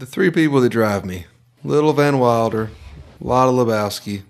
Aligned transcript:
The 0.00 0.06
three 0.06 0.30
people 0.30 0.62
that 0.62 0.70
drive 0.70 1.04
me 1.04 1.26
Little 1.62 1.92
Van 1.92 2.18
Wilder, 2.18 2.70
Lotta 3.20 3.52
Lebowski, 3.52 4.22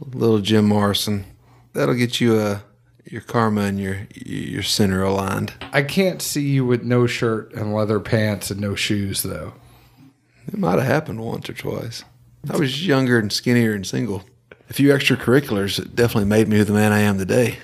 Little 0.00 0.40
Jim 0.40 0.64
Morrison. 0.64 1.24
That'll 1.72 1.94
get 1.94 2.20
you 2.20 2.34
uh, 2.34 2.58
your 3.04 3.20
karma 3.20 3.60
and 3.60 3.78
your 3.78 4.08
your 4.12 4.64
center 4.64 5.04
aligned. 5.04 5.52
I 5.72 5.84
can't 5.84 6.20
see 6.20 6.48
you 6.48 6.66
with 6.66 6.82
no 6.82 7.06
shirt 7.06 7.54
and 7.54 7.72
leather 7.72 8.00
pants 8.00 8.50
and 8.50 8.60
no 8.60 8.74
shoes, 8.74 9.22
though. 9.22 9.54
It 10.48 10.58
might 10.58 10.80
have 10.80 10.88
happened 10.88 11.20
once 11.20 11.48
or 11.48 11.54
twice. 11.54 12.02
I 12.52 12.56
was 12.56 12.84
younger 12.84 13.16
and 13.16 13.32
skinnier 13.32 13.72
and 13.72 13.86
single. 13.86 14.24
A 14.68 14.72
few 14.72 14.88
extracurriculars 14.88 15.94
definitely 15.94 16.28
made 16.28 16.48
me 16.48 16.60
the 16.64 16.72
man 16.72 16.90
I 16.90 16.98
am 17.02 17.18
today. 17.18 17.58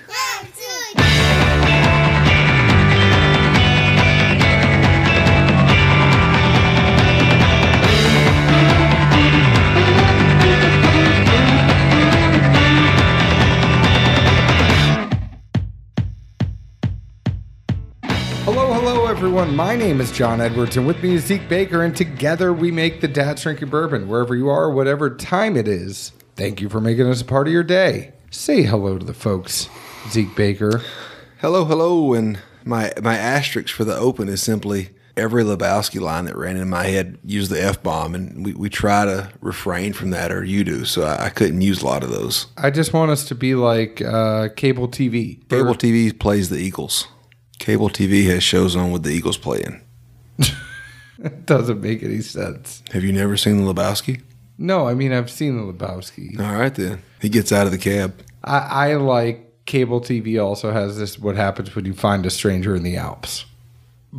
Everyone. 19.31 19.55
My 19.55 19.77
name 19.77 20.01
is 20.01 20.11
John 20.11 20.41
Edwards, 20.41 20.75
and 20.75 20.85
with 20.85 21.01
me 21.01 21.13
is 21.13 21.23
Zeke 21.23 21.47
Baker, 21.47 21.83
and 21.83 21.95
together 21.95 22.51
we 22.51 22.69
make 22.69 22.99
the 22.99 23.07
Dad's 23.07 23.43
Drinking 23.43 23.69
Bourbon, 23.69 24.09
wherever 24.09 24.35
you 24.35 24.49
are, 24.49 24.69
whatever 24.69 25.09
time 25.09 25.55
it 25.55 25.69
is. 25.69 26.11
Thank 26.35 26.59
you 26.59 26.67
for 26.67 26.81
making 26.81 27.07
us 27.07 27.21
a 27.21 27.25
part 27.25 27.47
of 27.47 27.53
your 27.53 27.63
day. 27.63 28.11
Say 28.29 28.63
hello 28.63 28.97
to 28.97 29.05
the 29.05 29.13
folks, 29.13 29.69
Zeke 30.09 30.35
Baker. 30.35 30.81
Hello, 31.39 31.63
hello, 31.63 32.13
and 32.13 32.39
my 32.65 32.91
my 33.01 33.17
asterisk 33.17 33.73
for 33.73 33.85
the 33.85 33.95
open 33.95 34.27
is 34.27 34.43
simply 34.43 34.89
every 35.15 35.45
Lebowski 35.45 36.01
line 36.01 36.25
that 36.25 36.35
ran 36.35 36.57
in 36.57 36.69
my 36.69 36.87
head 36.87 37.17
used 37.23 37.51
the 37.51 37.63
f 37.63 37.81
bomb, 37.81 38.13
and 38.13 38.43
we, 38.43 38.53
we 38.53 38.69
try 38.69 39.05
to 39.05 39.31
refrain 39.39 39.93
from 39.93 40.09
that, 40.09 40.33
or 40.33 40.43
you 40.43 40.65
do. 40.65 40.83
So 40.83 41.03
I, 41.03 41.27
I 41.27 41.29
couldn't 41.29 41.61
use 41.61 41.81
a 41.81 41.85
lot 41.85 42.03
of 42.03 42.09
those. 42.09 42.47
I 42.57 42.69
just 42.69 42.91
want 42.91 43.11
us 43.11 43.23
to 43.29 43.35
be 43.35 43.55
like 43.55 44.01
uh, 44.01 44.49
cable 44.57 44.89
TV. 44.89 45.47
Cable 45.47 45.75
TV 45.75 46.19
plays 46.19 46.49
the 46.49 46.57
Eagles. 46.57 47.07
Cable 47.61 47.89
TV 47.89 48.25
has 48.25 48.43
shows 48.43 48.75
on 48.75 48.91
with 48.91 49.03
the 49.03 49.11
Eagles 49.11 49.37
playing. 49.37 49.81
It 51.19 51.45
doesn't 51.45 51.79
make 51.79 52.01
any 52.01 52.21
sense. 52.21 52.81
Have 52.91 53.03
you 53.03 53.13
never 53.13 53.37
seen 53.37 53.63
the 53.63 53.71
Lebowski? 53.71 54.23
No, 54.57 54.87
I 54.87 54.95
mean 54.95 55.13
I've 55.13 55.29
seen 55.29 55.57
the 55.57 55.71
Lebowski. 55.71 56.39
All 56.39 56.59
right 56.59 56.73
then. 56.73 57.03
He 57.21 57.29
gets 57.29 57.51
out 57.51 57.67
of 57.67 57.71
the 57.71 57.77
cab. 57.77 58.15
I, 58.43 58.57
I 58.57 58.93
like 58.95 59.65
cable 59.67 60.01
TV. 60.01 60.43
Also 60.43 60.71
has 60.71 60.97
this: 60.97 61.19
what 61.19 61.35
happens 61.35 61.75
when 61.75 61.85
you 61.85 61.93
find 61.93 62.25
a 62.25 62.31
stranger 62.31 62.75
in 62.75 62.81
the 62.81 62.97
Alps. 62.97 63.45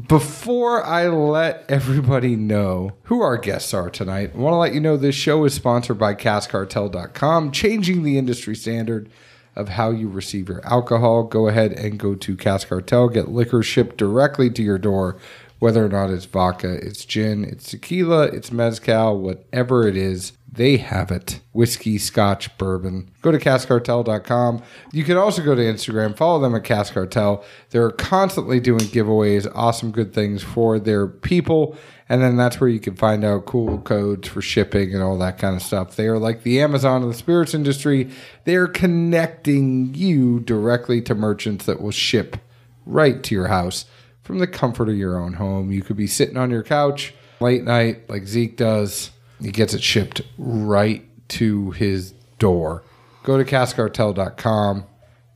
Before 0.06 0.84
I 0.84 1.08
let 1.08 1.64
everybody 1.68 2.36
know 2.36 2.92
who 3.04 3.22
our 3.22 3.36
guests 3.36 3.74
are 3.74 3.90
tonight, 3.90 4.30
I 4.34 4.38
want 4.38 4.54
to 4.54 4.58
let 4.58 4.72
you 4.72 4.80
know 4.80 4.96
this 4.96 5.16
show 5.16 5.44
is 5.44 5.52
sponsored 5.52 5.98
by 5.98 6.14
CaskCartel.com, 6.14 7.50
changing 7.50 8.04
the 8.04 8.18
industry 8.18 8.54
standard 8.54 9.10
of 9.54 9.70
how 9.70 9.90
you 9.90 10.08
receive 10.08 10.48
your 10.48 10.64
alcohol. 10.66 11.24
Go 11.24 11.48
ahead 11.48 11.72
and 11.72 11.98
go 11.98 12.14
to 12.14 12.36
Cask 12.36 12.68
Cartel, 12.68 13.08
get 13.08 13.28
liquor 13.28 13.62
shipped 13.62 13.96
directly 13.96 14.50
to 14.50 14.62
your 14.62 14.78
door, 14.78 15.16
whether 15.58 15.84
or 15.84 15.88
not 15.88 16.10
it's 16.10 16.24
vodka, 16.24 16.72
it's 16.74 17.04
gin, 17.04 17.44
it's 17.44 17.70
tequila, 17.70 18.24
it's 18.24 18.50
mezcal, 18.50 19.18
whatever 19.18 19.86
it 19.86 19.96
is. 19.96 20.32
They 20.54 20.76
have 20.76 21.10
it. 21.10 21.40
Whiskey, 21.54 21.96
scotch, 21.96 22.56
bourbon. 22.58 23.10
Go 23.22 23.32
to 23.32 23.38
caskcartel.com. 23.38 24.62
You 24.92 25.02
can 25.02 25.16
also 25.16 25.42
go 25.42 25.54
to 25.54 25.62
Instagram, 25.62 26.14
follow 26.14 26.40
them 26.40 26.54
at 26.54 26.62
Cask 26.62 26.92
Cartel. 26.92 27.42
They're 27.70 27.90
constantly 27.90 28.60
doing 28.60 28.80
giveaways, 28.80 29.50
awesome 29.54 29.92
good 29.92 30.12
things 30.12 30.42
for 30.42 30.78
their 30.78 31.06
people. 31.06 31.74
And 32.06 32.20
then 32.20 32.36
that's 32.36 32.60
where 32.60 32.68
you 32.68 32.80
can 32.80 32.96
find 32.96 33.24
out 33.24 33.46
cool 33.46 33.78
codes 33.78 34.28
for 34.28 34.42
shipping 34.42 34.92
and 34.92 35.02
all 35.02 35.16
that 35.18 35.38
kind 35.38 35.56
of 35.56 35.62
stuff. 35.62 35.96
They 35.96 36.06
are 36.06 36.18
like 36.18 36.42
the 36.42 36.60
Amazon 36.60 37.02
of 37.02 37.08
the 37.08 37.14
spirits 37.14 37.54
industry. 37.54 38.10
They're 38.44 38.68
connecting 38.68 39.94
you 39.94 40.40
directly 40.40 41.00
to 41.02 41.14
merchants 41.14 41.64
that 41.64 41.80
will 41.80 41.92
ship 41.92 42.36
right 42.84 43.22
to 43.22 43.34
your 43.34 43.48
house 43.48 43.86
from 44.22 44.38
the 44.38 44.46
comfort 44.46 44.90
of 44.90 44.98
your 44.98 45.18
own 45.18 45.34
home. 45.34 45.72
You 45.72 45.80
could 45.80 45.96
be 45.96 46.06
sitting 46.06 46.36
on 46.36 46.50
your 46.50 46.62
couch 46.62 47.14
late 47.40 47.64
night 47.64 48.10
like 48.10 48.26
Zeke 48.26 48.58
does. 48.58 49.12
He 49.42 49.50
gets 49.50 49.74
it 49.74 49.82
shipped 49.82 50.22
right 50.38 51.04
to 51.30 51.72
his 51.72 52.12
door. 52.38 52.82
Go 53.24 53.38
to 53.38 53.44
caskcartel.com 53.44 54.86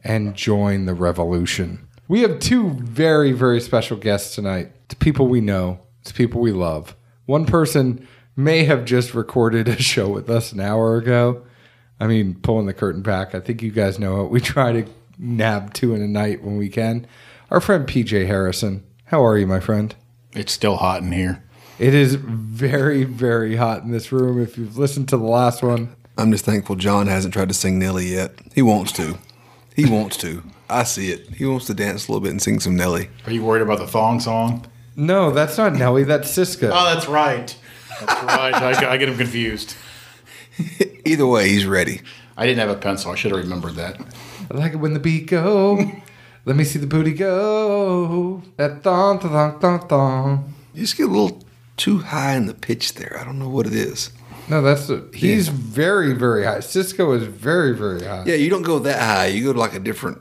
and 0.05 0.35
join 0.35 0.87
the 0.87 0.95
revolution. 0.95 1.87
We 2.09 2.21
have 2.21 2.39
two 2.39 2.71
very, 2.71 3.33
very 3.33 3.61
special 3.61 3.97
guests 3.97 4.35
tonight. 4.35 4.71
It's 4.85 4.95
people 4.95 5.27
we 5.27 5.41
know, 5.41 5.81
it's 6.01 6.13
people 6.13 6.41
we 6.41 6.53
love. 6.53 6.95
One 7.27 7.47
person 7.47 8.07
may 8.37 8.65
have 8.65 8.85
just 8.85 9.15
recorded 9.15 9.67
a 9.69 9.83
show 9.83 10.09
with 10.09 10.31
us 10.31 10.53
an 10.53 10.61
hour 10.61 10.97
ago. 10.97 11.45
I 11.99 12.07
mean, 12.07 12.35
pulling 12.35 12.67
the 12.67 12.75
curtain 12.75 13.03
back. 13.03 13.35
I 13.35 13.41
think 13.41 13.63
you 13.63 13.71
guys 13.71 13.99
know 13.99 14.25
it. 14.25 14.31
We 14.31 14.41
try 14.41 14.73
to 14.73 14.87
nab 15.19 15.75
two 15.75 15.95
in 15.95 16.03
a 16.03 16.07
night 16.07 16.45
when 16.45 16.57
we 16.57 16.69
can. 16.69 17.07
Our 17.51 17.61
friend 17.61 17.87
PJ 17.87 18.27
Harrison. 18.27 18.85
How 19.07 19.25
are 19.25 19.39
you, 19.39 19.47
my 19.47 19.61
friend? 19.61 19.95
It's 20.35 20.53
still 20.53 20.77
hot 20.77 21.03
in 21.03 21.13
here. 21.13 21.43
It 21.79 21.95
is 21.95 22.15
very, 22.15 23.05
very 23.05 23.57
hot 23.57 23.83
in 23.83 23.91
this 23.91 24.11
room. 24.11 24.41
If 24.43 24.57
you've 24.57 24.79
listened 24.79 25.09
to 25.11 25.17
the 25.17 25.25
last 25.25 25.63
one, 25.63 25.95
I'm 26.17 26.33
just 26.33 26.45
thankful 26.45 26.77
John 26.77 27.07
hasn't 27.07 27.35
tried 27.35 27.49
to 27.49 27.55
sing 27.55 27.79
Nelly 27.79 28.07
yet. 28.07 28.35
He 28.55 28.63
wants 28.63 28.93
to. 28.93 29.19
He 29.75 29.85
wants 29.85 30.17
to. 30.19 30.43
I 30.71 30.85
see 30.85 31.11
it. 31.11 31.29
He 31.35 31.45
wants 31.45 31.67
to 31.67 31.75
dance 31.75 32.09
a 32.09 32.13
little 32.13 32.23
bit 32.23 32.31
and 32.31 32.41
sing 32.41 32.61
some 32.61 32.77
Nelly. 32.77 33.11
Are 33.27 33.33
you 33.33 33.45
worried 33.45 33.61
about 33.63 33.79
the 33.79 33.87
thong 33.87 34.21
song? 34.21 34.67
no, 34.97 35.31
that's 35.31 35.59
not 35.59 35.75
Nelly. 35.75 36.05
That's 36.05 36.35
Sisqó. 36.35 36.71
Oh, 36.73 36.95
that's 36.95 37.07
right. 37.07 37.55
That's 38.01 38.23
right. 38.23 38.55
I, 38.55 38.93
I 38.93 38.97
get 38.97 39.11
him 39.11 39.19
confused. 39.19 39.77
Either 41.05 41.27
way, 41.27 41.51
he's 41.51 41.67
ready. 41.67 42.01
I 42.39 42.47
didn't 42.47 42.61
have 42.61 42.71
a 42.71 42.81
pencil. 42.81 43.13
I 43.13 43.15
should 43.15 43.33
have 43.33 43.41
remembered 43.41 43.75
that. 43.75 44.01
I 44.51 44.57
like 44.57 44.73
it 44.73 44.77
when 44.77 44.95
the 44.95 45.01
beat 45.01 45.27
go. 45.27 45.93
Let 46.47 46.57
me 46.57 46.65
see 46.65 46.79
the 46.79 46.87
booty 46.87 47.13
go. 47.13 48.43
That 48.57 48.83
thong, 48.83 49.19
thong, 49.19 49.61
thong, 49.61 49.89
thong. 49.89 50.55
You 50.73 50.83
just 50.83 50.97
get 50.97 51.05
a 51.05 51.13
little 51.13 51.43
too 51.77 51.99
high 51.99 52.35
in 52.35 52.47
the 52.47 52.55
pitch 52.55 52.95
there. 52.95 53.17
I 53.21 53.25
don't 53.25 53.39
know 53.39 53.49
what 53.49 53.67
it 53.67 53.75
is. 53.75 54.11
No, 54.49 54.63
that's 54.63 54.87
the, 54.87 55.09
he's 55.13 55.49
very, 55.49 56.13
very 56.13 56.45
high. 56.45 56.59
Sisqó 56.59 57.17
is 57.17 57.25
very, 57.25 57.75
very 57.75 58.05
high. 58.05 58.25
Yeah, 58.27 58.37
you 58.37 58.49
don't 58.49 58.63
go 58.63 58.79
that 58.79 59.01
high. 59.01 59.27
You 59.27 59.45
go 59.45 59.53
to 59.53 59.59
like 59.59 59.75
a 59.75 59.81
different 59.81 60.21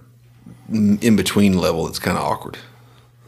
mm, 0.70 1.02
in 1.04 1.16
between 1.16 1.58
level. 1.58 1.88
It's 1.88 2.00
kind 2.00 2.18
of 2.18 2.24
awkward. 2.24 2.58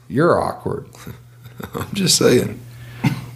You're 0.07 0.41
awkward. 0.41 0.89
I'm 1.73 1.93
just 1.93 2.17
saying. 2.17 2.59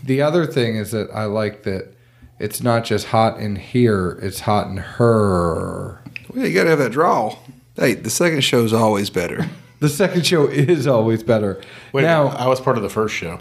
The 0.04 0.22
other 0.22 0.48
thing 0.48 0.76
is 0.76 0.92
that 0.92 1.10
I 1.14 1.26
like 1.26 1.64
that 1.64 1.94
it's 2.40 2.64
not 2.64 2.84
just 2.84 3.08
hot 3.08 3.40
in 3.40 3.56
here; 3.56 4.18
it's 4.22 4.42
hot 4.42 4.68
in 4.68 4.78
her. 4.78 6.02
Well, 6.34 6.48
you 6.48 6.54
got 6.54 6.64
to 6.64 6.72
have 6.72 6.80
that 6.80 6.92
draw. 6.92 7.38
Hey, 7.76 7.94
the 7.94 8.10
second 8.10 8.42
show's 8.42 8.74
always 8.74 9.10
better. 9.10 9.50
The 9.82 9.90
second 9.90 10.28
show 10.28 10.46
is 10.46 10.86
always 10.86 11.24
better. 11.24 11.60
Wait, 11.92 12.04
now, 12.04 12.28
I 12.28 12.46
was 12.46 12.62
part 12.62 12.78
of 12.78 12.84
the 12.84 12.90
first 12.90 13.16
show. 13.16 13.40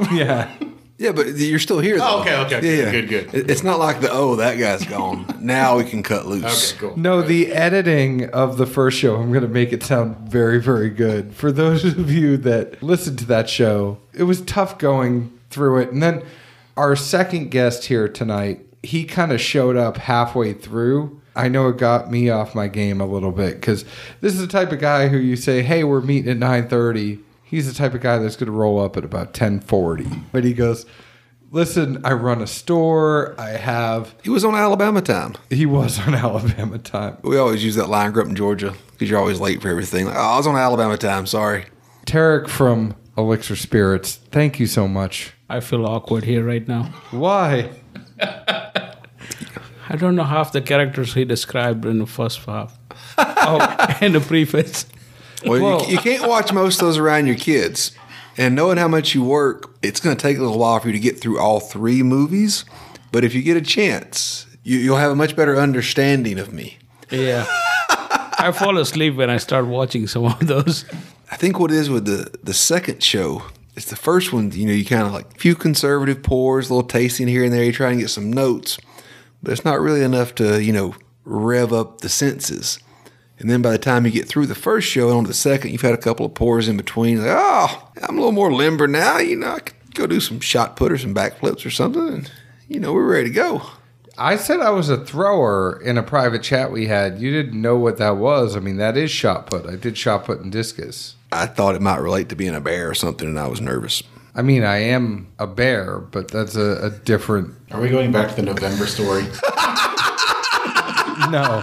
yeah. 0.12 0.50
Yeah, 0.98 1.12
but 1.12 1.28
you're 1.36 1.58
still 1.58 1.78
here. 1.80 1.94
Oh, 1.96 1.98
though. 1.98 2.30
Oh, 2.32 2.42
okay, 2.44 2.56
okay, 2.58 2.76
Yeah, 2.78 2.84
yeah. 2.84 2.90
good, 2.90 3.08
good. 3.08 3.34
It- 3.34 3.50
It's 3.50 3.62
not 3.62 3.78
like 3.78 4.02
the 4.02 4.10
oh 4.10 4.36
that 4.36 4.58
guy's 4.58 4.84
gone. 4.84 5.24
now 5.40 5.78
we 5.78 5.84
can 5.84 6.02
cut 6.02 6.26
loose. 6.26 6.72
Okay, 6.74 6.78
cool. 6.80 6.96
No, 6.98 7.22
the 7.22 7.52
editing 7.52 8.28
of 8.30 8.58
the 8.58 8.66
first 8.66 8.98
show, 8.98 9.16
I'm 9.16 9.30
going 9.30 9.40
to 9.42 9.48
make 9.48 9.72
it 9.72 9.82
sound 9.82 10.16
very, 10.30 10.60
very 10.60 10.90
good. 10.90 11.32
For 11.32 11.50
those 11.50 11.84
of 11.86 12.10
you 12.12 12.36
that 12.38 12.82
listened 12.82 13.18
to 13.20 13.24
that 13.26 13.48
show, 13.48 13.98
it 14.12 14.24
was 14.24 14.42
tough 14.42 14.76
going 14.78 15.32
through 15.48 15.78
it. 15.78 15.90
And 15.90 16.02
then 16.02 16.22
our 16.76 16.94
second 16.96 17.50
guest 17.50 17.86
here 17.86 18.06
tonight, 18.06 18.60
he 18.82 19.04
kind 19.04 19.32
of 19.32 19.40
showed 19.40 19.76
up 19.78 19.96
halfway 19.96 20.52
through. 20.52 21.18
I 21.34 21.48
know 21.48 21.68
it 21.68 21.78
got 21.78 22.10
me 22.10 22.28
off 22.28 22.54
my 22.54 22.68
game 22.68 23.00
a 23.00 23.06
little 23.06 23.32
bit 23.32 23.54
because 23.54 23.86
this 24.20 24.34
is 24.34 24.40
the 24.40 24.46
type 24.46 24.70
of 24.70 24.80
guy 24.80 25.08
who 25.08 25.16
you 25.16 25.36
say, 25.36 25.62
"Hey, 25.62 25.82
we're 25.84 26.00
meeting 26.02 26.30
at 26.30 26.36
9:30." 26.38 27.20
He's 27.50 27.66
the 27.66 27.74
type 27.76 27.94
of 27.94 28.00
guy 28.00 28.18
that's 28.18 28.36
going 28.36 28.46
to 28.46 28.52
roll 28.52 28.80
up 28.80 28.96
at 28.96 29.04
about 29.04 29.34
10:40. 29.34 30.24
But 30.30 30.44
he 30.44 30.52
goes, 30.54 30.86
"Listen, 31.50 32.00
I 32.04 32.12
run 32.12 32.40
a 32.40 32.46
store. 32.46 33.34
I 33.38 33.50
have." 33.50 34.14
He 34.22 34.30
was 34.30 34.44
on 34.44 34.54
Alabama 34.54 35.02
time. 35.02 35.34
He 35.50 35.66
was 35.66 35.98
on 35.98 36.14
Alabama 36.26 36.78
time. 36.78 37.16
We 37.22 37.36
always 37.36 37.64
use 37.64 37.74
that 37.74 37.88
line. 37.88 38.12
Grew 38.12 38.22
up 38.22 38.28
in 38.28 38.36
Georgia 38.36 38.72
because 38.92 39.10
you're 39.10 39.18
always 39.18 39.40
late 39.40 39.60
for 39.60 39.68
everything. 39.68 40.06
Like, 40.06 40.16
oh, 40.16 40.20
I 40.20 40.36
was 40.36 40.46
on 40.46 40.56
Alabama 40.56 40.96
time. 40.96 41.26
Sorry. 41.26 41.66
Tarek 42.06 42.48
from 42.48 42.94
Elixir 43.18 43.56
Spirits, 43.56 44.16
thank 44.30 44.58
you 44.58 44.66
so 44.66 44.88
much. 44.88 45.32
I 45.48 45.60
feel 45.60 45.84
awkward 45.84 46.24
here 46.24 46.44
right 46.44 46.66
now. 46.66 46.84
Why? 47.10 47.70
I 48.20 49.96
don't 49.96 50.14
know 50.14 50.24
half 50.24 50.52
the 50.52 50.62
characters 50.62 51.14
he 51.14 51.24
described 51.24 51.84
in 51.84 51.98
the 51.98 52.06
first 52.06 52.40
half. 52.46 52.78
oh, 53.18 53.96
in 54.00 54.12
the 54.12 54.20
preface. 54.20 54.86
Well, 55.44 55.60
Well- 55.62 55.86
you, 55.86 55.92
you 55.92 55.98
can't 55.98 56.28
watch 56.28 56.52
most 56.52 56.80
of 56.80 56.86
those 56.86 56.98
around 56.98 57.26
your 57.26 57.36
kids. 57.36 57.92
And 58.36 58.54
knowing 58.54 58.78
how 58.78 58.88
much 58.88 59.14
you 59.14 59.22
work, 59.22 59.74
it's 59.82 60.00
going 60.00 60.16
to 60.16 60.22
take 60.22 60.38
a 60.38 60.40
little 60.40 60.58
while 60.58 60.78
for 60.80 60.86
you 60.86 60.92
to 60.92 61.00
get 61.00 61.20
through 61.20 61.38
all 61.38 61.60
three 61.60 62.02
movies. 62.02 62.64
But 63.12 63.24
if 63.24 63.34
you 63.34 63.42
get 63.42 63.56
a 63.56 63.60
chance, 63.60 64.46
you, 64.62 64.78
you'll 64.78 64.96
have 64.96 65.10
a 65.10 65.16
much 65.16 65.36
better 65.36 65.56
understanding 65.56 66.38
of 66.38 66.52
me. 66.52 66.78
Yeah. 67.10 67.44
I 68.38 68.52
fall 68.56 68.78
asleep 68.78 69.16
when 69.16 69.28
I 69.28 69.36
start 69.36 69.66
watching 69.66 70.06
some 70.06 70.24
of 70.24 70.46
those. 70.46 70.84
I 71.30 71.36
think 71.36 71.58
what 71.58 71.70
it 71.70 71.76
is 71.76 71.90
with 71.90 72.06
the, 72.06 72.34
the 72.42 72.54
second 72.54 73.02
show 73.02 73.42
it's 73.76 73.88
the 73.88 73.96
first 73.96 74.32
one, 74.32 74.50
you 74.52 74.66
know, 74.66 74.72
you 74.72 74.84
kind 74.84 75.06
of 75.06 75.12
like 75.12 75.34
a 75.34 75.38
few 75.38 75.54
conservative 75.54 76.22
pours, 76.22 76.68
a 76.68 76.74
little 76.74 76.86
tasting 76.86 77.28
here 77.28 77.44
and 77.44 77.52
there. 77.52 77.64
You 77.64 77.72
try 77.72 77.90
and 77.90 78.00
get 78.00 78.10
some 78.10 78.30
notes, 78.30 78.78
but 79.42 79.52
it's 79.52 79.64
not 79.64 79.80
really 79.80 80.02
enough 80.02 80.34
to, 80.36 80.62
you 80.62 80.72
know, 80.72 80.94
rev 81.24 81.72
up 81.72 82.00
the 82.00 82.08
senses. 82.08 82.78
And 83.40 83.48
then 83.48 83.62
by 83.62 83.72
the 83.72 83.78
time 83.78 84.04
you 84.04 84.12
get 84.12 84.28
through 84.28 84.46
the 84.46 84.54
first 84.54 84.86
show 84.86 85.08
and 85.08 85.16
on 85.16 85.24
to 85.24 85.28
the 85.28 85.34
second, 85.34 85.72
you've 85.72 85.80
had 85.80 85.94
a 85.94 85.98
couple 85.98 86.26
of 86.26 86.34
pours 86.34 86.68
in 86.68 86.76
between. 86.76 87.18
Like, 87.18 87.28
oh, 87.30 87.88
I'm 88.02 88.16
a 88.16 88.20
little 88.20 88.32
more 88.32 88.52
limber 88.52 88.86
now. 88.86 89.18
You 89.18 89.36
know, 89.36 89.54
I 89.54 89.60
could 89.60 89.94
go 89.94 90.06
do 90.06 90.20
some 90.20 90.40
shot 90.40 90.76
put 90.76 90.92
or 90.92 90.98
some 90.98 91.14
backflips 91.14 91.64
or 91.64 91.70
something. 91.70 92.06
And, 92.06 92.30
you 92.68 92.78
know, 92.78 92.92
we're 92.92 93.10
ready 93.10 93.28
to 93.28 93.34
go. 93.34 93.62
I 94.18 94.36
said 94.36 94.60
I 94.60 94.68
was 94.68 94.90
a 94.90 95.02
thrower 95.02 95.80
in 95.82 95.96
a 95.96 96.02
private 96.02 96.42
chat 96.42 96.70
we 96.70 96.86
had. 96.86 97.18
You 97.20 97.30
didn't 97.32 97.60
know 97.60 97.76
what 97.76 97.96
that 97.96 98.18
was. 98.18 98.54
I 98.54 98.60
mean, 98.60 98.76
that 98.76 98.98
is 98.98 99.10
shot 99.10 99.46
put. 99.46 99.66
I 99.66 99.76
did 99.76 99.96
shot 99.96 100.26
put 100.26 100.40
and 100.40 100.52
discus. 100.52 101.16
I 101.32 101.46
thought 101.46 101.74
it 101.74 101.80
might 101.80 102.00
relate 102.00 102.28
to 102.28 102.36
being 102.36 102.54
a 102.54 102.60
bear 102.60 102.90
or 102.90 102.94
something, 102.94 103.26
and 103.26 103.40
I 103.40 103.46
was 103.46 103.62
nervous. 103.62 104.02
I 104.34 104.42
mean, 104.42 104.64
I 104.64 104.78
am 104.78 105.32
a 105.38 105.46
bear, 105.46 105.98
but 105.98 106.30
that's 106.30 106.56
a, 106.56 106.86
a 106.86 106.90
different. 106.90 107.54
Are 107.70 107.80
we 107.80 107.88
going 107.88 108.12
back 108.12 108.28
to 108.30 108.36
the 108.36 108.42
November 108.42 108.86
story? 108.86 109.24
No, 111.28 111.62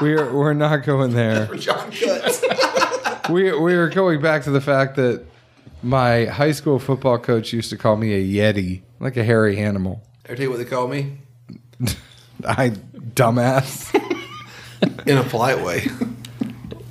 we're 0.00 0.32
we're 0.32 0.54
not 0.54 0.84
going 0.84 1.12
there. 1.12 1.48
We 3.28 3.50
we 3.58 3.74
are 3.74 3.88
going 3.88 4.22
back 4.22 4.44
to 4.44 4.52
the 4.52 4.60
fact 4.60 4.94
that 4.96 5.24
my 5.82 6.26
high 6.26 6.52
school 6.52 6.78
football 6.78 7.18
coach 7.18 7.52
used 7.52 7.70
to 7.70 7.76
call 7.76 7.96
me 7.96 8.14
a 8.14 8.24
yeti, 8.24 8.82
like 9.00 9.16
a 9.16 9.24
hairy 9.24 9.58
animal. 9.58 10.00
I 10.26 10.34
tell 10.34 10.42
you 10.42 10.50
what 10.50 10.58
they 10.58 10.64
call 10.64 10.86
me 10.86 11.18
I 12.46 12.70
dumbass. 12.70 13.92
in 15.08 15.18
a 15.18 15.24
polite 15.24 15.64
way. 15.64 15.88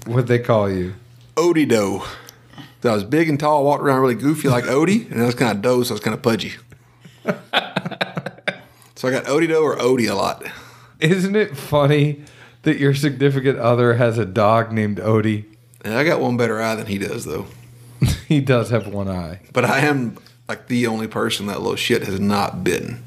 What 0.07 0.27
they 0.27 0.39
call 0.39 0.69
you? 0.69 0.95
Odie 1.35 1.69
dough. 1.69 2.03
So 2.81 2.91
I 2.91 2.93
was 2.93 3.05
big 3.05 3.29
and 3.29 3.39
tall, 3.39 3.63
walked 3.63 3.81
around 3.83 4.01
really 4.01 4.15
goofy 4.15 4.49
like 4.49 4.65
Odie, 4.65 5.09
and 5.09 5.21
I 5.21 5.25
was 5.25 5.35
kind 5.35 5.55
of 5.55 5.61
dough, 5.61 5.83
so 5.83 5.93
I 5.93 5.95
was 5.95 6.01
kind 6.01 6.13
of 6.13 6.21
pudgy. 6.21 6.51
so 7.23 9.07
I 9.07 9.11
got 9.11 9.23
Odie 9.23 9.47
dough 9.47 9.63
or 9.63 9.77
Odie 9.77 10.09
a 10.09 10.15
lot. 10.15 10.43
Isn't 10.99 11.35
it 11.35 11.55
funny 11.55 12.23
that 12.65 12.77
your 12.77 12.93
significant 12.93 13.57
other 13.57 13.95
has 13.95 14.17
a 14.17 14.25
dog 14.25 14.71
named 14.71 14.97
Odie? 14.97 15.45
And 15.83 15.93
I 15.93 16.03
got 16.03 16.19
one 16.19 16.35
better 16.35 16.61
eye 16.61 16.75
than 16.75 16.87
he 16.87 16.97
does, 16.97 17.25
though. 17.25 17.47
He 18.27 18.41
does 18.41 18.71
have 18.71 18.87
one 18.87 19.07
eye. 19.07 19.39
But 19.53 19.65
I 19.65 19.79
am 19.81 20.17
like 20.49 20.67
the 20.67 20.87
only 20.87 21.07
person 21.07 21.45
that 21.45 21.61
little 21.61 21.75
shit 21.75 22.03
has 22.03 22.19
not 22.19 22.63
bitten. 22.63 23.05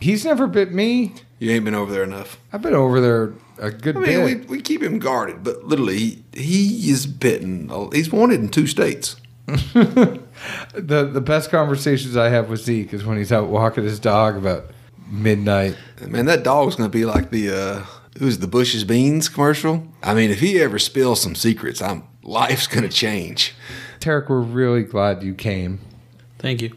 He's 0.00 0.24
never 0.24 0.46
bit 0.46 0.72
me. 0.72 1.12
You 1.40 1.50
ain't 1.50 1.64
been 1.64 1.74
over 1.74 1.92
there 1.92 2.04
enough. 2.04 2.38
I've 2.52 2.62
been 2.62 2.74
over 2.74 3.00
there 3.00 3.32
a 3.58 3.70
good 3.70 3.96
I 3.96 4.00
mean, 4.00 4.24
we, 4.24 4.34
we 4.36 4.62
keep 4.62 4.82
him 4.82 4.98
guarded, 4.98 5.42
but 5.42 5.64
literally, 5.64 6.22
he, 6.32 6.68
he 6.68 6.90
is 6.90 7.06
bitten. 7.06 7.70
He's 7.92 8.10
wanted 8.10 8.40
in 8.40 8.48
two 8.48 8.66
states. 8.66 9.16
the 9.46 10.20
the 10.74 11.20
best 11.20 11.50
conversations 11.50 12.16
I 12.16 12.28
have 12.28 12.48
with 12.48 12.60
Zeke 12.60 12.94
is 12.94 13.04
when 13.04 13.18
he's 13.18 13.32
out 13.32 13.48
walking 13.48 13.82
his 13.82 13.98
dog 13.98 14.36
about 14.36 14.66
midnight. 15.08 15.76
Man, 16.06 16.26
that 16.26 16.44
dog's 16.44 16.76
gonna 16.76 16.88
be 16.88 17.04
like 17.04 17.30
the 17.30 17.50
uh 17.50 17.84
who's 18.18 18.38
the 18.38 18.46
Bush's 18.46 18.84
Beans 18.84 19.28
commercial. 19.28 19.86
I 20.02 20.14
mean, 20.14 20.30
if 20.30 20.40
he 20.40 20.60
ever 20.60 20.78
spills 20.78 21.20
some 21.22 21.34
secrets, 21.34 21.80
I'm 21.82 22.04
life's 22.22 22.66
gonna 22.66 22.88
change. 22.88 23.54
Tarek, 24.00 24.28
we're 24.28 24.40
really 24.40 24.82
glad 24.82 25.22
you 25.22 25.34
came, 25.34 25.80
Thank 26.38 26.62
you. 26.62 26.76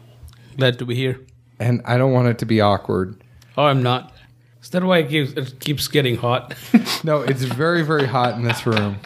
Glad 0.57 0.77
to 0.79 0.85
be 0.85 0.95
here. 0.95 1.19
and 1.59 1.81
I 1.85 1.97
don't 1.97 2.11
want 2.11 2.27
it 2.27 2.37
to 2.39 2.45
be 2.45 2.59
awkward. 2.61 3.23
Oh, 3.57 3.63
I'm 3.65 3.81
not. 3.83 4.13
Is 4.61 4.69
that 4.69 4.83
why 4.83 4.99
it 4.99 5.09
keeps, 5.09 5.31
it 5.33 5.59
keeps 5.59 5.87
getting 5.87 6.15
hot? 6.17 6.53
No, 7.05 7.21
it's 7.21 7.43
very 7.43 7.81
very 7.83 8.05
hot 8.07 8.35
in 8.35 8.43
this 8.43 8.65
room. 8.65 8.97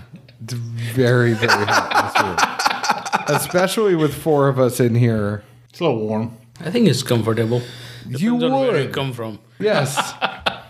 It's 0.43 0.53
very 0.53 1.33
very 1.33 1.65
hot 1.65 1.89
in 1.91 2.03
this 2.05 2.23
room, 2.23 3.35
especially 3.37 3.95
with 3.95 4.13
four 4.13 4.47
of 4.49 4.59
us 4.59 4.79
in 4.79 4.93
here. 4.95 5.43
It's 5.69 5.79
a 5.79 5.83
little 5.85 6.05
warm. 6.07 6.37
I 6.59 6.69
think 6.71 6.87
it's 6.87 7.01
comfortable. 7.03 7.61
You 8.07 8.17
Depends 8.39 8.43
on 8.43 8.51
where 8.51 8.77
you 8.79 8.85
would. 8.85 8.93
come 8.93 9.13
from. 9.13 9.39
Yes. 9.59 9.95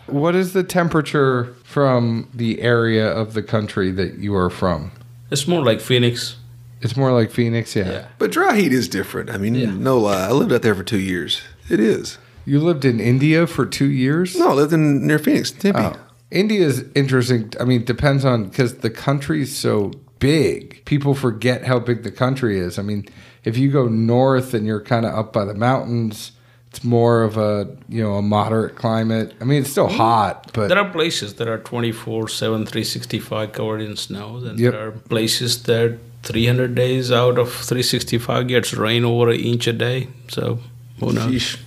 what 0.07 0.35
is 0.35 0.53
the 0.53 0.63
temperature 0.63 1.53
from 1.63 2.27
the 2.33 2.61
area 2.61 3.07
of 3.07 3.33
the 3.33 3.43
country 3.43 3.91
that 3.91 4.15
you 4.19 4.35
are 4.35 4.49
from? 4.49 4.91
It's 5.31 5.47
more 5.47 5.61
like 5.63 5.81
Phoenix. 5.81 6.37
It's 6.81 6.95
more 6.95 7.11
like 7.11 7.31
Phoenix, 7.31 7.75
yeah. 7.75 7.89
Yeah. 7.89 8.07
But 8.17 8.31
dry 8.31 8.55
heat 8.55 8.71
is 8.71 8.87
different. 8.87 9.29
I 9.29 9.37
mean, 9.37 9.55
Yeah. 9.55 9.71
no 9.71 9.97
lie. 9.99 10.27
I 10.27 10.31
lived 10.31 10.53
out 10.53 10.61
there 10.61 10.75
for 10.75 10.83
two 10.83 10.99
years. 10.99 11.41
It 11.69 11.79
is. 11.79 12.17
You 12.45 12.59
lived 12.59 12.85
in 12.85 12.99
India 12.99 13.45
for 13.47 13.65
two 13.65 13.89
years? 13.89 14.37
No, 14.37 14.51
I 14.51 14.53
lived 14.53 14.73
in 14.73 15.05
near 15.05 15.19
Phoenix, 15.19 15.51
Tempe. 15.51 15.79
Oh. 15.81 15.93
India's 16.31 16.83
interesting. 16.95 17.51
I 17.59 17.63
mean, 17.65 17.83
depends 17.83 18.23
on 18.25 18.45
because 18.45 18.75
the 18.75 18.89
country's 18.89 19.55
so 19.55 19.91
big. 20.19 20.83
People 20.85 21.13
forget 21.13 21.65
how 21.65 21.79
big 21.79 22.03
the 22.03 22.11
country 22.11 22.59
is. 22.59 22.77
I 22.77 22.81
mean, 22.83 23.05
if 23.43 23.57
you 23.57 23.71
go 23.71 23.87
north 23.87 24.53
and 24.53 24.65
you're 24.65 24.81
kind 24.81 25.05
of 25.05 25.13
up 25.13 25.31
by 25.33 25.45
the 25.45 25.53
mountains, 25.53 26.31
it's 26.69 26.83
more 26.83 27.23
of 27.23 27.37
a 27.37 27.67
you 27.89 28.03
know 28.03 28.15
a 28.15 28.21
moderate 28.21 28.75
climate. 28.75 29.33
I 29.41 29.45
mean, 29.45 29.61
it's 29.61 29.71
still 29.71 29.87
mm-hmm. 29.87 29.97
hot, 29.97 30.51
but 30.53 30.67
There 30.69 30.77
are 30.77 30.89
places 30.89 31.35
that 31.35 31.47
are 31.47 31.59
24 31.59 32.27
7, 32.27 32.65
365 32.65 33.51
covered 33.51 33.81
in 33.81 33.95
snow. 33.95 34.39
Then 34.39 34.57
Yep. 34.57 34.71
there 34.73 34.87
are 34.87 34.91
places 34.91 35.63
that 35.63 35.97
300 36.23 36.75
days 36.75 37.11
out 37.11 37.37
of 37.37 37.51
365 37.51 38.47
gets 38.47 38.73
rain 38.73 39.05
over 39.05 39.29
an 39.29 39.39
inch 39.39 39.67
a 39.67 39.73
day. 39.73 40.09
So, 40.27 40.59
who 40.99 41.13
knows? 41.13 41.31
Sheesh. 41.31 41.59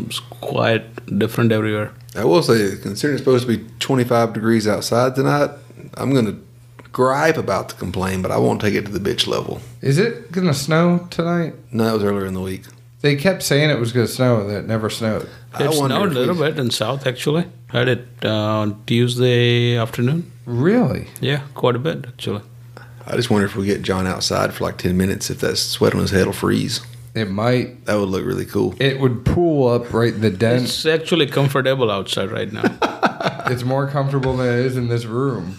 It's 0.00 0.18
quite 0.18 0.84
different 1.18 1.52
everywhere. 1.52 1.92
I 2.14 2.24
will 2.24 2.42
say, 2.42 2.76
considering 2.82 3.14
it's 3.14 3.24
supposed 3.24 3.46
to 3.46 3.56
be 3.56 3.64
25 3.78 4.32
degrees 4.34 4.68
outside 4.68 5.14
tonight, 5.14 5.50
I'm 5.94 6.12
going 6.12 6.26
to 6.26 6.38
gripe 6.92 7.36
about 7.36 7.68
the 7.68 7.74
complaint, 7.76 8.22
but 8.22 8.30
I 8.30 8.38
won't 8.38 8.60
take 8.60 8.74
it 8.74 8.86
to 8.86 8.92
the 8.92 8.98
bitch 8.98 9.26
level. 9.26 9.60
is 9.80 9.98
it 9.98 10.32
gonna 10.32 10.54
snow 10.54 11.06
tonight? 11.10 11.54
No, 11.70 11.84
that 11.84 11.92
was 11.94 12.02
earlier 12.02 12.26
in 12.26 12.34
the 12.34 12.40
week. 12.40 12.64
They 13.00 13.14
kept 13.16 13.42
saying 13.42 13.70
it 13.70 13.78
was 13.78 13.92
gonna 13.92 14.08
snow, 14.08 14.40
and 14.40 14.50
it 14.50 14.66
never 14.66 14.90
snowed. 14.90 15.28
It 15.58 15.72
snowed 15.72 15.90
a 15.92 16.04
little 16.04 16.34
we- 16.34 16.48
bit 16.50 16.58
in 16.58 16.70
south 16.70 17.06
actually. 17.06 17.46
Had 17.68 17.88
it 17.88 18.08
uh, 18.24 18.28
on 18.30 18.82
Tuesday 18.86 19.76
afternoon. 19.76 20.30
Really? 20.46 21.06
Yeah, 21.20 21.42
quite 21.54 21.76
a 21.76 21.78
bit 21.78 22.06
actually. 22.08 22.42
I 23.06 23.16
just 23.16 23.30
wonder 23.30 23.46
if 23.46 23.56
we 23.56 23.66
get 23.66 23.82
John 23.82 24.06
outside 24.06 24.52
for 24.52 24.64
like 24.64 24.76
10 24.78 24.96
minutes, 24.96 25.30
if 25.30 25.40
that 25.40 25.56
sweat 25.56 25.94
on 25.94 26.00
his 26.00 26.10
head 26.10 26.26
will 26.26 26.32
freeze. 26.34 26.80
It 27.14 27.30
might. 27.30 27.86
That 27.86 27.94
would 27.94 28.10
look 28.10 28.24
really 28.24 28.44
cool. 28.44 28.74
It 28.78 29.00
would 29.00 29.24
pool 29.24 29.68
up 29.68 29.92
right 29.94 30.12
in 30.12 30.20
the 30.20 30.30
dent. 30.30 30.64
It's 30.64 30.84
actually 30.84 31.26
comfortable 31.26 31.90
outside 31.90 32.30
right 32.30 32.52
now. 32.52 32.64
It's 33.50 33.64
more 33.64 33.88
comfortable 33.88 34.36
than 34.36 34.46
it 34.46 34.66
is 34.66 34.76
in 34.76 34.88
this 34.88 35.06
room. 35.06 35.58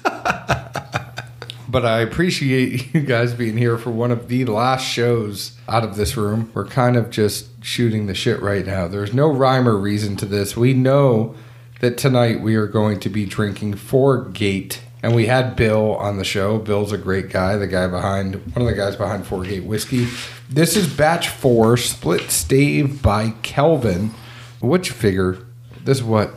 But 1.69 1.86
I 1.86 2.00
appreciate 2.00 2.94
you 2.94 3.01
guys 3.01 3.33
being 3.33 3.57
here 3.57 3.77
for 3.77 3.92
one 3.92 4.12
of 4.12 4.27
the 4.27 4.45
last 4.45 4.86
shows 4.86 5.54
out 5.68 5.83
of 5.83 5.95
this 5.95 6.18
room. 6.18 6.51
We're 6.54 6.66
kind 6.66 6.98
of 6.98 7.12
just 7.12 7.63
shooting 7.63 8.07
the 8.07 8.16
shit 8.16 8.42
right 8.42 8.66
now. 8.66 8.88
There's 8.88 9.13
no 9.13 9.31
rhyme 9.31 9.68
or 9.68 9.77
reason 9.77 10.16
to 10.18 10.25
this. 10.25 10.57
We 10.57 10.74
know 10.74 11.36
that 11.79 11.98
tonight 11.98 12.41
we 12.41 12.55
are 12.55 12.67
going 12.67 13.00
to 13.01 13.10
be 13.10 13.25
drinking 13.25 13.75
Four 13.75 14.25
Gate. 14.25 14.82
And 15.01 15.15
we 15.15 15.27
had 15.27 15.55
Bill 15.55 15.96
on 15.96 16.17
the 16.17 16.25
show. 16.25 16.60
Bill's 16.60 16.91
a 16.91 16.98
great 16.98 17.29
guy, 17.29 17.55
the 17.55 17.67
guy 17.67 17.88
behind 17.88 18.36
one 18.53 18.62
of 18.62 18.67
the 18.67 18.74
guys 18.74 18.98
behind 18.98 19.25
Four 19.25 19.44
Gate 19.44 19.63
Whiskey. 19.63 20.10
This 20.50 20.75
is 20.75 20.94
batch 20.94 21.29
four, 21.29 21.77
split 21.77 22.32
stave 22.32 23.01
by 23.01 23.29
Kelvin. 23.41 24.12
What 24.60 24.89
you 24.89 24.94
figure? 24.94 25.38
This 25.86 26.00
is 26.00 26.03
what 26.03 26.34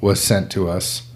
was 0.00 0.18
sent 0.18 0.50
to 0.52 0.70
us. 0.70 1.10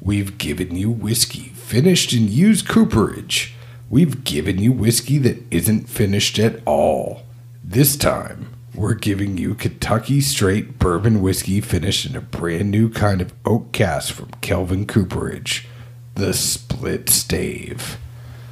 We've 0.00 0.38
given 0.38 0.76
you 0.76 0.88
whiskey 0.88 1.55
finished 1.66 2.12
and 2.12 2.30
used 2.30 2.68
cooperage. 2.68 3.52
We've 3.90 4.22
given 4.22 4.58
you 4.58 4.70
whiskey 4.70 5.18
that 5.18 5.42
isn't 5.50 5.88
finished 5.88 6.38
at 6.38 6.60
all. 6.64 7.22
This 7.64 7.96
time, 7.96 8.54
we're 8.72 8.94
giving 8.94 9.36
you 9.36 9.56
Kentucky 9.56 10.20
straight 10.20 10.78
bourbon 10.78 11.20
whiskey 11.20 11.60
finished 11.60 12.06
in 12.06 12.14
a 12.14 12.20
brand 12.20 12.70
new 12.70 12.88
kind 12.88 13.20
of 13.20 13.32
oak 13.44 13.72
cask 13.72 14.14
from 14.14 14.30
Kelvin 14.42 14.86
Cooperage, 14.86 15.66
the 16.14 16.34
split 16.34 17.08
stave. 17.08 17.98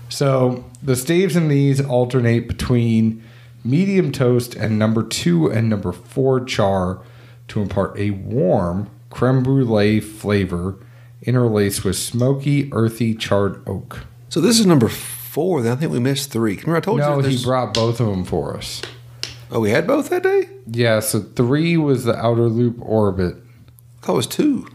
So 0.09 0.65
the 0.83 0.97
staves 0.97 1.37
in 1.37 1.47
these 1.47 1.81
alternate 1.81 2.49
between 2.49 3.23
medium 3.63 4.11
toast 4.11 4.57
and 4.57 4.77
number 4.77 5.05
two 5.05 5.47
and 5.47 5.71
number 5.71 5.93
four 5.93 6.45
char 6.45 7.01
to 7.47 7.63
impart 7.63 7.97
a 7.97 8.11
warm 8.11 8.91
creme 9.11 9.45
brulee 9.45 10.01
flavor 10.01 10.79
interlaced 11.25 11.85
with 11.85 11.97
smoky, 11.97 12.69
earthy 12.73 13.15
charred 13.15 13.63
oak. 13.69 14.01
So 14.29 14.41
this 14.41 14.59
is 14.59 14.67
number 14.67 14.89
four. 14.89 15.63
Then 15.63 15.73
I 15.73 15.77
think 15.77 15.93
we 15.93 15.99
missed 16.01 16.31
three. 16.31 16.53
Remember 16.57 16.77
I 16.77 16.81
told 16.81 16.99
No, 16.99 17.19
you? 17.21 17.29
he 17.29 17.43
brought 17.45 17.75
both 17.75 18.01
of 18.01 18.07
them 18.07 18.25
for 18.25 18.57
us. 18.57 18.83
Oh, 19.51 19.61
we 19.61 19.71
had 19.71 19.87
both 19.87 20.09
that 20.11 20.23
day? 20.23 20.49
Yeah, 20.67 21.01
so 21.01 21.21
three 21.21 21.77
was 21.77 22.05
the 22.05 22.17
outer 22.17 22.49
loop 22.49 22.77
orbit. 22.81 23.37
I 24.03 24.07
thought 24.07 24.13
it 24.15 24.17
was 24.17 24.27
two. 24.27 24.67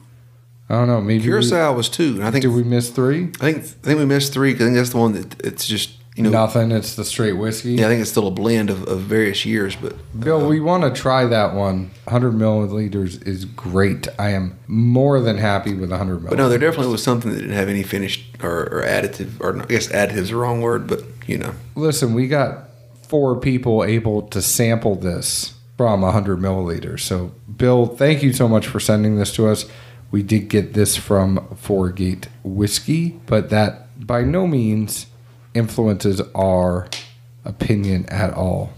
I 0.70 0.76
don't 0.76 0.88
know. 0.88 1.02
Maybe 1.02 1.20
we, 1.24 1.26
Curacao 1.26 1.74
was 1.74 1.90
two. 1.90 2.16
And 2.16 2.24
I 2.24 2.32
think 2.32 2.44
did 2.44 2.54
we 2.54 2.64
miss 2.64 2.90
three? 2.90 3.32
I 3.42 3.52
think 3.52 3.58
I 3.58 3.62
think 3.62 4.00
we 4.00 4.06
missed 4.06 4.34
three 4.34 4.52
because 4.54 4.66
I 4.66 4.68
think 4.68 4.78
that's 4.78 4.92
the 4.92 4.98
one 4.98 5.14
that 5.14 5.42
it's 5.44 5.66
just 5.66 5.92
you 6.20 6.26
know. 6.26 6.32
Nothing. 6.32 6.72
It's 6.72 6.96
the 6.96 7.06
straight 7.06 7.34
whiskey. 7.34 7.76
Yeah, 7.76 7.86
I 7.86 7.90
think 7.90 8.02
it's 8.02 8.12
still 8.12 8.28
a 8.28 8.32
blend 8.32 8.70
of, 8.70 8.84
of 8.90 9.00
various 9.00 9.46
years, 9.46 9.78
but 9.78 9.96
Bill, 10.20 10.46
uh, 10.46 10.50
we 10.50 10.60
want 10.60 10.84
to 10.84 11.02
try 11.02 11.26
that 11.26 11.54
one. 11.54 11.92
100 12.04 12.34
milliliters 12.34 13.26
is 13.26 13.46
great. 13.46 14.10
I 14.20 14.32
am 14.32 14.60
more 14.68 15.22
than 15.22 15.38
happy 15.38 15.74
with 15.74 15.92
100 15.92 16.20
milliliters. 16.20 16.30
but 16.30 16.38
no, 16.38 16.50
there 16.50 16.60
definitely 16.60 16.92
was 16.92 17.02
something 17.02 17.32
that 17.32 17.38
didn't 17.38 17.56
have 17.56 17.70
any 17.70 17.84
finished 17.84 18.26
or, 18.44 18.64
or 18.66 18.84
additive 18.84 19.40
or 19.40 19.62
I 19.62 19.66
guess 19.68 19.88
additive 19.88 20.18
is 20.18 20.30
the 20.30 20.36
wrong 20.36 20.62
word, 20.62 20.88
but 20.88 21.04
you 21.26 21.38
know. 21.38 21.54
Listen, 21.76 22.14
we 22.14 22.28
got 22.28 22.70
four 23.08 23.40
people 23.40 23.86
able 23.86 24.24
to 24.24 24.42
sample 24.42 24.96
this 24.96 25.54
from 25.78 26.02
100 26.02 26.38
milliliters. 26.38 27.00
So, 27.00 27.32
Bill, 27.56 27.86
thank 27.86 28.22
you 28.24 28.34
so 28.34 28.50
much 28.50 28.68
for 28.68 28.82
sending 28.82 29.16
this 29.16 29.34
to 29.36 29.48
us. 29.48 29.66
We 30.12 30.22
did 30.22 30.50
get 30.50 30.74
this 30.74 30.98
from 30.98 31.56
Four 31.56 31.92
Gate 31.92 32.28
Whiskey, 32.44 33.20
but 33.26 33.50
that 33.52 34.06
by 34.06 34.24
no 34.24 34.48
means 34.48 35.06
influences 35.54 36.22
our 36.36 36.88
opinion 37.46 38.06
at 38.08 38.34
all. 38.34 38.74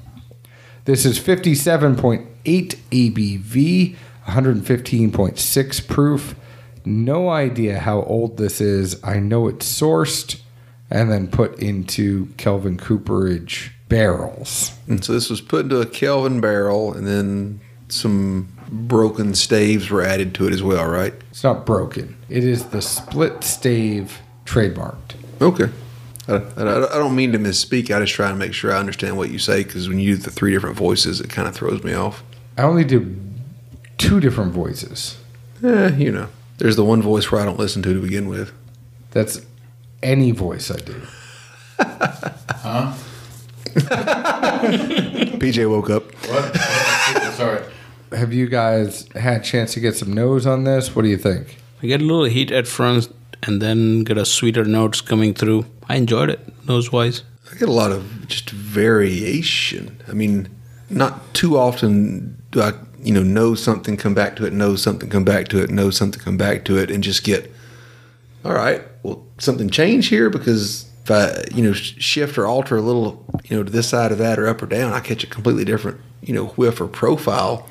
This 0.86 1.06
is 1.06 1.20
57.8 1.20 2.28
ABV, 2.44 3.96
115.6 4.28 5.88
proof. 5.88 6.36
No 6.84 7.30
idea 7.30 7.80
how 7.80 8.02
old 8.04 8.38
this 8.38 8.60
is. 8.60 9.02
I 9.04 9.20
know 9.20 9.48
it's 9.48 9.82
sourced 9.82 10.42
and 10.90 11.12
then 11.12 11.28
put 11.28 11.60
into 11.60 12.28
Kelvin 12.38 12.78
Cooperage 12.78 13.72
barrels. 13.88 14.72
And 14.88 15.04
so 15.04 15.14
this 15.14 15.30
was 15.30 15.42
put 15.42 15.66
into 15.66 15.80
a 15.80 15.86
Kelvin 15.86 16.42
barrel, 16.42 16.94
and 16.94 17.06
then 17.08 17.62
some 17.88 18.50
broken 18.70 19.36
staves 19.36 19.90
were 19.90 20.02
added 20.02 20.34
to 20.36 20.48
it 20.48 20.54
as 20.54 20.64
well, 20.64 20.88
right? 20.88 21.14
It's 21.30 21.44
not 21.44 21.66
broken. 21.66 22.18
It 22.30 22.44
is 22.44 22.68
the 22.68 22.82
split 22.82 23.44
stave 23.44 24.20
trademarked. 24.46 25.16
Okay. 25.42 25.70
I, 26.28 26.34
I, 26.34 26.96
I 26.96 26.98
don't 26.98 27.16
mean 27.16 27.32
to 27.32 27.40
misspeak. 27.40 27.96
I 27.96 28.00
just 28.00 28.14
try 28.14 28.30
to 28.30 28.36
make 28.36 28.54
sure 28.54 28.72
I 28.74 28.78
understand 28.80 29.18
what 29.18 29.32
you 29.32 29.40
say 29.40 29.64
because 29.64 29.90
when 29.90 30.00
you 30.00 30.16
do 30.16 30.22
the 30.22 30.32
three 30.32 30.52
different 30.52 30.76
voices, 30.76 31.20
it 31.20 31.30
kind 31.30 31.48
of 31.48 31.56
throws 31.56 31.84
me 31.84 31.94
off. 31.94 32.24
I 32.58 32.64
only 32.64 32.84
do 32.84 33.16
two 33.98 34.20
different 34.20 34.54
voices. 34.54 35.18
Eh, 35.64 35.96
you 35.96 36.12
know, 36.12 36.28
there's 36.58 36.76
the 36.76 36.86
one 36.86 37.02
voice 37.02 37.32
where 37.32 37.42
I 37.42 37.46
don't 37.46 37.60
listen 37.60 37.82
to 37.84 37.94
to 37.94 38.00
begin 38.00 38.28
with. 38.28 38.52
That's 39.12 39.42
any 40.04 40.32
voice 40.32 40.72
I 40.72 40.78
do. 40.78 41.02
Huh? 42.62 42.94
PJ 45.40 45.68
woke 45.68 45.90
up. 45.90 46.04
What? 46.28 46.56
Sorry. 47.34 47.64
Have 48.12 48.34
you 48.34 48.48
guys 48.48 49.08
had 49.16 49.42
a 49.42 49.44
chance 49.44 49.74
to 49.74 49.80
get 49.80 49.96
some 49.96 50.14
nose 50.14 50.46
on 50.46 50.64
this? 50.64 50.96
What 50.96 51.02
do 51.02 51.08
you 51.08 51.18
think? 51.18 51.58
I 51.82 51.88
get 51.88 52.02
a 52.02 52.06
little 52.06 52.26
heat 52.26 52.52
at 52.52 52.68
front 52.68 53.10
and 53.44 53.62
then 53.62 54.04
get 54.04 54.18
a 54.18 54.26
sweeter 54.26 54.64
notes 54.64 55.02
coming 55.02 55.34
through. 55.34 55.66
I 55.90 55.96
enjoyed 55.96 56.30
it, 56.30 56.40
nose 56.68 56.92
wise. 56.92 57.24
I 57.52 57.58
get 57.58 57.70
a 57.70 57.74
lot 57.74 57.92
of 57.92 58.28
just 58.28 58.50
variation. 58.50 60.02
I 60.08 60.14
mean, 60.14 60.50
not 60.90 61.34
too 61.34 61.58
often 61.58 62.42
do 62.52 62.62
I, 62.62 62.74
you 63.02 63.14
know, 63.14 63.24
know 63.24 63.56
something, 63.56 63.98
come 63.98 64.14
back 64.14 64.36
to 64.38 64.46
it, 64.46 64.54
know 64.54 64.76
something, 64.76 65.10
come 65.10 65.24
back 65.24 65.48
to 65.50 65.62
it, 65.62 65.70
know 65.70 65.90
something, 65.90 66.22
come 66.22 66.38
back 66.38 66.66
to 66.66 66.78
it, 66.78 66.92
and 66.92 67.04
just 67.04 67.24
get, 67.24 67.52
all 68.46 68.54
right, 68.54 68.84
well, 69.04 69.26
something 69.38 69.70
change 69.70 70.08
here 70.08 70.30
because 70.30 70.90
if 71.04 71.12
I, 71.12 71.44
you 71.56 71.64
know, 71.64 71.74
shift 71.74 72.38
or 72.38 72.46
alter 72.46 72.78
a 72.78 72.82
little, 72.82 73.26
you 73.46 73.58
know, 73.58 73.64
to 73.64 73.72
this 73.72 73.90
side 73.90 74.12
of 74.12 74.18
that 74.20 74.38
or 74.38 74.48
up 74.48 74.62
or 74.62 74.68
down, 74.68 74.94
I 74.94 75.00
catch 75.00 75.24
a 75.24 75.28
completely 75.28 75.66
different, 75.66 76.00
you 76.22 76.34
know, 76.34 76.48
whiff 76.48 76.80
or 76.80 76.88
profile 76.88 77.68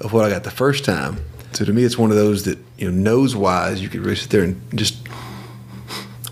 of 0.00 0.12
what 0.12 0.24
I 0.24 0.30
got 0.30 0.44
the 0.44 0.50
first 0.50 0.84
time. 0.84 1.24
So 1.54 1.64
to 1.64 1.72
me, 1.72 1.84
it's 1.84 1.96
one 1.96 2.10
of 2.10 2.16
those 2.16 2.44
that, 2.44 2.58
you 2.78 2.90
know, 2.90 2.96
nose 2.96 3.36
wise, 3.36 3.80
you 3.80 3.88
could 3.88 4.00
really 4.00 4.16
sit 4.16 4.30
there 4.30 4.42
and 4.42 4.60
just, 4.74 4.96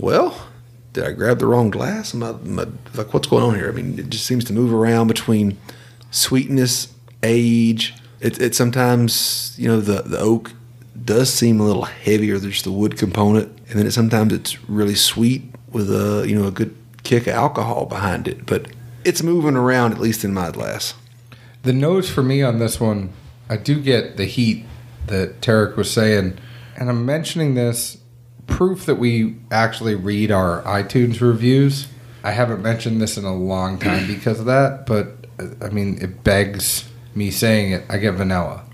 well, 0.00 0.48
did 0.92 1.04
I 1.04 1.12
grab 1.12 1.38
the 1.38 1.46
wrong 1.46 1.70
glass? 1.70 2.12
Am 2.12 2.22
I, 2.22 2.30
am 2.30 2.58
I- 2.58 2.66
like, 2.96 3.14
what's 3.14 3.28
going 3.28 3.44
on 3.44 3.54
here? 3.54 3.68
I 3.68 3.72
mean, 3.72 3.98
it 3.98 4.10
just 4.10 4.26
seems 4.26 4.44
to 4.46 4.52
move 4.52 4.74
around 4.74 5.06
between 5.06 5.56
sweetness, 6.10 6.92
age. 7.22 7.94
It, 8.20 8.40
it 8.40 8.54
sometimes, 8.54 9.54
you 9.58 9.68
know, 9.68 9.80
the, 9.80 10.02
the 10.02 10.18
oak 10.18 10.52
does 11.04 11.32
seem 11.32 11.60
a 11.60 11.64
little 11.64 11.84
heavier. 11.84 12.38
There's 12.38 12.62
the 12.62 12.72
wood 12.72 12.98
component, 12.98 13.48
and 13.68 13.78
then 13.78 13.86
it, 13.86 13.92
sometimes 13.92 14.32
it's 14.32 14.68
really 14.68 14.94
sweet 14.96 15.42
with 15.70 15.88
a, 15.90 16.26
you 16.28 16.34
know, 16.34 16.48
a 16.48 16.50
good 16.50 16.76
kick 17.04 17.28
of 17.28 17.34
alcohol 17.34 17.86
behind 17.86 18.26
it. 18.28 18.44
But 18.44 18.66
it's 19.04 19.22
moving 19.22 19.56
around, 19.56 19.92
at 19.92 19.98
least 20.00 20.24
in 20.24 20.34
my 20.34 20.50
glass. 20.50 20.94
The 21.62 21.72
nose 21.72 22.10
for 22.10 22.22
me 22.22 22.42
on 22.42 22.58
this 22.58 22.80
one, 22.80 23.12
I 23.48 23.56
do 23.56 23.80
get 23.80 24.16
the 24.16 24.24
heat 24.26 24.66
that 25.06 25.40
Tarek 25.40 25.76
was 25.76 25.90
saying, 25.90 26.38
and 26.76 26.88
I'm 26.88 27.04
mentioning 27.04 27.54
this 27.54 27.98
proof 28.46 28.86
that 28.86 28.96
we 28.96 29.36
actually 29.50 29.94
read 29.94 30.30
our 30.30 30.62
iTunes 30.62 31.20
reviews. 31.20 31.88
I 32.24 32.32
haven't 32.32 32.62
mentioned 32.62 33.00
this 33.00 33.16
in 33.16 33.24
a 33.24 33.34
long 33.34 33.78
time 33.78 34.06
because 34.06 34.38
of 34.38 34.46
that, 34.46 34.86
but 34.86 35.26
I 35.60 35.70
mean, 35.70 35.98
it 36.00 36.22
begs 36.22 36.88
me 37.14 37.30
saying 37.30 37.72
it. 37.72 37.84
I 37.88 37.98
get 37.98 38.12
vanilla. 38.12 38.64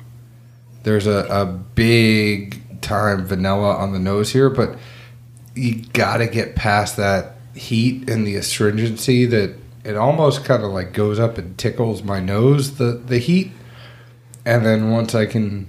There's 0.82 1.06
a, 1.06 1.26
a 1.30 1.46
big 1.46 2.80
time 2.80 3.26
vanilla 3.26 3.76
on 3.76 3.92
the 3.92 3.98
nose 3.98 4.32
here, 4.32 4.50
but 4.50 4.78
you 5.54 5.82
got 5.92 6.18
to 6.18 6.26
get 6.26 6.54
past 6.54 6.96
that 6.96 7.36
heat 7.54 8.08
and 8.08 8.26
the 8.26 8.36
astringency 8.36 9.26
that 9.26 9.54
it 9.84 9.96
almost 9.96 10.44
kind 10.44 10.62
of 10.62 10.70
like 10.70 10.92
goes 10.92 11.18
up 11.18 11.38
and 11.38 11.58
tickles 11.58 12.02
my 12.02 12.20
nose 12.20 12.76
the 12.76 12.92
the 12.92 13.18
heat 13.18 13.50
and 14.44 14.64
then 14.64 14.90
once 14.90 15.14
i 15.14 15.26
can 15.26 15.68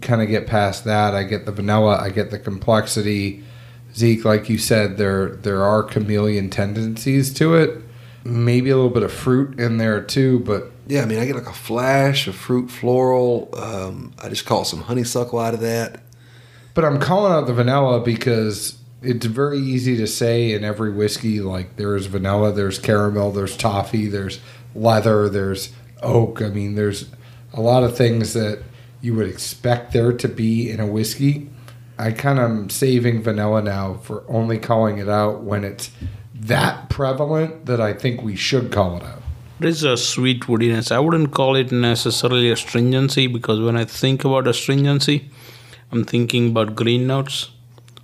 kind 0.00 0.22
of 0.22 0.28
get 0.28 0.46
past 0.46 0.84
that 0.84 1.14
i 1.14 1.22
get 1.22 1.46
the 1.46 1.52
vanilla 1.52 1.98
i 2.00 2.10
get 2.10 2.30
the 2.30 2.38
complexity 2.38 3.42
zeke 3.94 4.24
like 4.24 4.48
you 4.48 4.58
said 4.58 4.96
there 4.96 5.36
there 5.36 5.62
are 5.64 5.82
chameleon 5.82 6.50
tendencies 6.50 7.32
to 7.32 7.54
it 7.54 7.82
maybe 8.24 8.70
a 8.70 8.76
little 8.76 8.90
bit 8.90 9.02
of 9.02 9.12
fruit 9.12 9.58
in 9.58 9.78
there 9.78 10.00
too 10.00 10.40
but 10.40 10.70
Yeah, 10.88 11.02
I 11.02 11.04
mean, 11.04 11.18
I 11.18 11.26
get 11.26 11.34
like 11.34 11.46
a 11.46 11.52
flash 11.52 12.26
of 12.28 12.34
fruit 12.34 12.70
floral. 12.70 13.50
Um, 13.54 14.14
I 14.22 14.30
just 14.30 14.46
call 14.46 14.64
some 14.64 14.80
honeysuckle 14.82 15.38
out 15.38 15.52
of 15.52 15.60
that. 15.60 16.00
But 16.72 16.84
I'm 16.86 16.98
calling 16.98 17.32
out 17.32 17.46
the 17.46 17.52
vanilla 17.52 18.00
because 18.00 18.78
it's 19.02 19.26
very 19.26 19.58
easy 19.58 19.96
to 19.98 20.06
say 20.06 20.52
in 20.52 20.64
every 20.64 20.90
whiskey, 20.90 21.40
like 21.40 21.76
there's 21.76 22.06
vanilla, 22.06 22.52
there's 22.52 22.78
caramel, 22.78 23.32
there's 23.32 23.54
toffee, 23.56 24.06
there's 24.08 24.40
leather, 24.74 25.28
there's 25.28 25.72
oak. 26.02 26.40
I 26.40 26.48
mean, 26.48 26.74
there's 26.74 27.06
a 27.52 27.60
lot 27.60 27.82
of 27.82 27.94
things 27.96 28.32
that 28.32 28.62
you 29.00 29.14
would 29.14 29.28
expect 29.28 29.92
there 29.92 30.12
to 30.12 30.28
be 30.28 30.70
in 30.70 30.80
a 30.80 30.86
whiskey. 30.86 31.50
I 31.98 32.12
kind 32.12 32.38
of 32.38 32.50
am 32.50 32.70
saving 32.70 33.22
vanilla 33.22 33.62
now 33.62 33.94
for 33.94 34.24
only 34.28 34.58
calling 34.58 34.98
it 34.98 35.08
out 35.08 35.42
when 35.42 35.64
it's 35.64 35.90
that 36.34 36.88
prevalent 36.88 37.66
that 37.66 37.80
I 37.80 37.92
think 37.92 38.22
we 38.22 38.36
should 38.36 38.70
call 38.70 38.96
it 38.96 39.02
out. 39.02 39.22
Is 39.60 39.82
a 39.82 39.96
sweet 39.96 40.42
woodiness. 40.42 40.92
I 40.92 41.00
wouldn't 41.00 41.32
call 41.32 41.56
it 41.56 41.72
necessarily 41.72 42.48
astringency 42.48 43.26
because 43.26 43.60
when 43.60 43.76
I 43.76 43.84
think 43.84 44.24
about 44.24 44.46
astringency, 44.46 45.30
I'm 45.90 46.04
thinking 46.04 46.50
about 46.50 46.76
green 46.76 47.08
notes. 47.08 47.50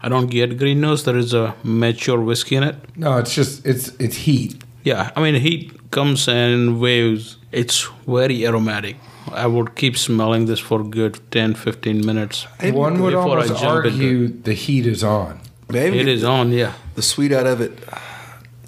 I 0.03 0.09
don't 0.09 0.27
get 0.27 0.59
green 0.59 0.81
notes. 0.81 1.05
There 1.05 1.17
is 1.17 1.33
a 1.33 1.55
mature 1.63 2.21
whiskey 2.21 2.57
in 2.57 2.65
it. 2.65 2.77
No, 2.97 3.19
it's 3.19 3.33
just 3.33 3.65
it's 3.65 3.89
it's 4.01 4.17
heat. 4.17 4.65
Yeah, 4.83 5.13
I 5.15 5.23
mean, 5.23 5.41
heat 5.41 5.91
comes 5.93 6.27
in 6.27 6.81
waves. 6.81 7.39
It's 7.53 7.89
very 8.07 8.45
aromatic. 8.47 8.97
I 9.33 9.47
would 9.47 9.75
keep 9.75 9.97
smelling 9.97 10.47
this 10.47 10.61
for 10.61 10.83
good 10.83 11.21
10, 11.31 11.55
15 11.55 12.05
minutes. 12.05 12.47
One 12.61 13.01
would 13.03 13.11
before 13.13 13.39
I 13.39 13.43
almost 13.43 13.61
jump 13.61 13.87
into 13.87 13.97
argue 13.97 14.29
the 14.29 14.53
heat 14.55 14.87
is 14.87 15.03
on. 15.03 15.41
Maybe 15.69 15.99
It 15.99 16.09
is 16.09 16.25
on, 16.25 16.53
yeah. 16.53 16.75
the 16.95 17.03
sweet 17.03 17.33
out 17.33 17.47
of 17.47 17.61
it. 17.61 17.79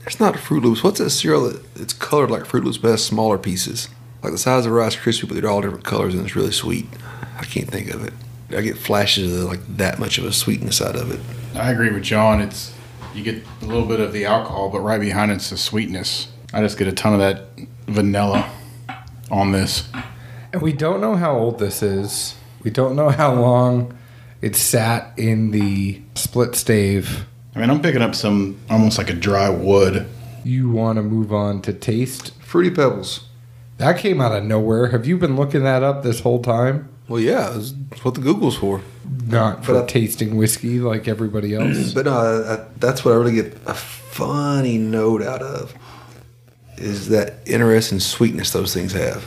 It's 0.07 0.21
not 0.21 0.39
Fruit 0.39 0.63
Loops. 0.63 0.83
What's 0.83 0.99
that 0.99 1.11
cereal 1.11 1.51
that 1.51 1.63
it's 1.77 1.93
colored 1.93 2.31
like 2.31 2.47
Fruit 2.47 2.65
Loops, 2.65 2.79
but 2.79 2.91
has 2.93 3.05
smaller 3.05 3.39
pieces, 3.39 3.89
like 4.23 4.33
the 4.33 4.39
size 4.39 4.65
of 4.65 4.73
Rice 4.73 4.97
Krispie, 4.97 5.29
but 5.29 5.35
they're 5.41 5.51
all 5.51 5.61
different 5.61 5.85
colors 5.85 6.15
and 6.15 6.25
it's 6.25 6.37
really 6.37 6.53
sweet. 6.53 6.87
I 7.39 7.45
can't 7.45 7.69
think 7.71 7.93
of 7.93 8.05
it. 8.05 8.15
I 8.51 8.61
get 8.61 8.79
flashes 8.79 9.37
of 9.37 9.45
like 9.49 9.61
that 9.77 9.99
much 9.99 10.19
of 10.19 10.25
a 10.25 10.33
sweetness 10.33 10.81
out 10.81 10.97
of 10.97 11.11
it. 11.11 11.21
I 11.57 11.73
agree 11.73 11.91
with 11.91 12.05
John. 12.05 12.41
It's 12.41 12.73
you 13.15 13.23
get 13.23 13.43
a 13.63 13.65
little 13.67 13.87
bit 13.87 13.99
of 13.99 14.13
the 14.13 14.25
alcohol, 14.27 14.71
but 14.71 14.81
right 14.81 15.01
behind 15.01 15.33
it's 15.33 15.51
the 15.51 15.57
sweetness. 15.57 16.29
I 16.53 16.61
just 16.61 16.79
get 16.79 16.87
a 16.87 16.93
ton 16.93 17.15
of 17.15 17.19
that 17.19 17.67
vanilla 17.89 18.51
on 19.31 19.53
this. 19.53 19.89
And 20.57 20.63
we 20.63 20.73
don't 20.73 21.03
know 21.03 21.17
how 21.17 21.37
old 21.37 21.59
this 21.59 21.83
is. 21.83 22.35
We 22.63 22.71
don't 22.71 22.97
know 22.97 23.11
how 23.11 23.35
long 23.35 23.95
it 24.41 24.57
sat 24.57 25.13
in 25.19 25.51
the 25.51 26.01
split 26.15 26.55
stave. 26.55 27.27
I 27.55 27.59
mean, 27.59 27.69
I'm 27.69 27.83
picking 27.83 28.01
up 28.01 28.15
some 28.15 28.57
almost 28.71 28.97
like 28.97 29.11
a 29.11 29.13
dry 29.13 29.51
wood. 29.51 30.07
You 30.45 30.71
want 30.71 30.97
to 30.97 31.03
move 31.03 31.31
on 31.31 31.61
to 31.61 31.75
taste? 31.75 32.33
Fruity 32.41 32.71
Pebbles. 32.71 33.29
That 33.77 33.99
came 33.99 34.19
out 34.23 34.33
of 34.33 34.45
nowhere. 34.45 34.87
Have 34.87 35.07
you 35.07 35.19
been 35.19 35.37
looking 35.37 35.63
that 35.65 35.83
up 35.83 36.03
this 36.03 36.21
whole 36.21 36.41
time? 36.43 36.89
Well, 37.07 37.21
yeah, 37.21 37.51
that's 37.51 37.73
that's 37.91 38.03
what 38.03 38.15
the 38.15 38.23
Google's 38.23 38.57
for. 38.57 38.81
Not 39.27 39.63
for 39.63 39.75
But 39.75 39.83
I- 39.83 39.87
tasting 39.89 40.37
whiskey 40.39 40.79
like 40.81 41.07
everybody 41.07 41.55
else. 41.55 41.93
But 41.95 42.07
no, 42.07 42.13
I, 42.17 42.55
I, 42.55 42.67
that's 42.79 43.05
what 43.05 43.13
I 43.13 43.19
really 43.19 43.35
get 43.35 43.59
a 43.67 43.75
funny 43.75 44.79
note 44.79 45.21
out 45.21 45.43
of 45.43 45.75
is 46.79 47.11
that 47.11 47.35
interesting 47.45 48.01
sweetness 48.01 48.53
those 48.53 48.73
things 48.73 48.93
have. 48.93 49.23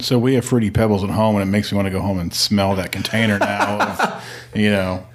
So 0.00 0.18
we 0.18 0.34
have 0.34 0.44
fruity 0.44 0.70
pebbles 0.70 1.04
at 1.04 1.10
home, 1.10 1.36
and 1.36 1.42
it 1.42 1.50
makes 1.50 1.70
me 1.70 1.76
want 1.76 1.86
to 1.86 1.90
go 1.90 2.00
home 2.00 2.18
and 2.18 2.32
smell 2.32 2.74
that 2.76 2.92
container 2.92 3.38
now. 3.38 4.20
you 4.54 4.70
know, 4.70 5.06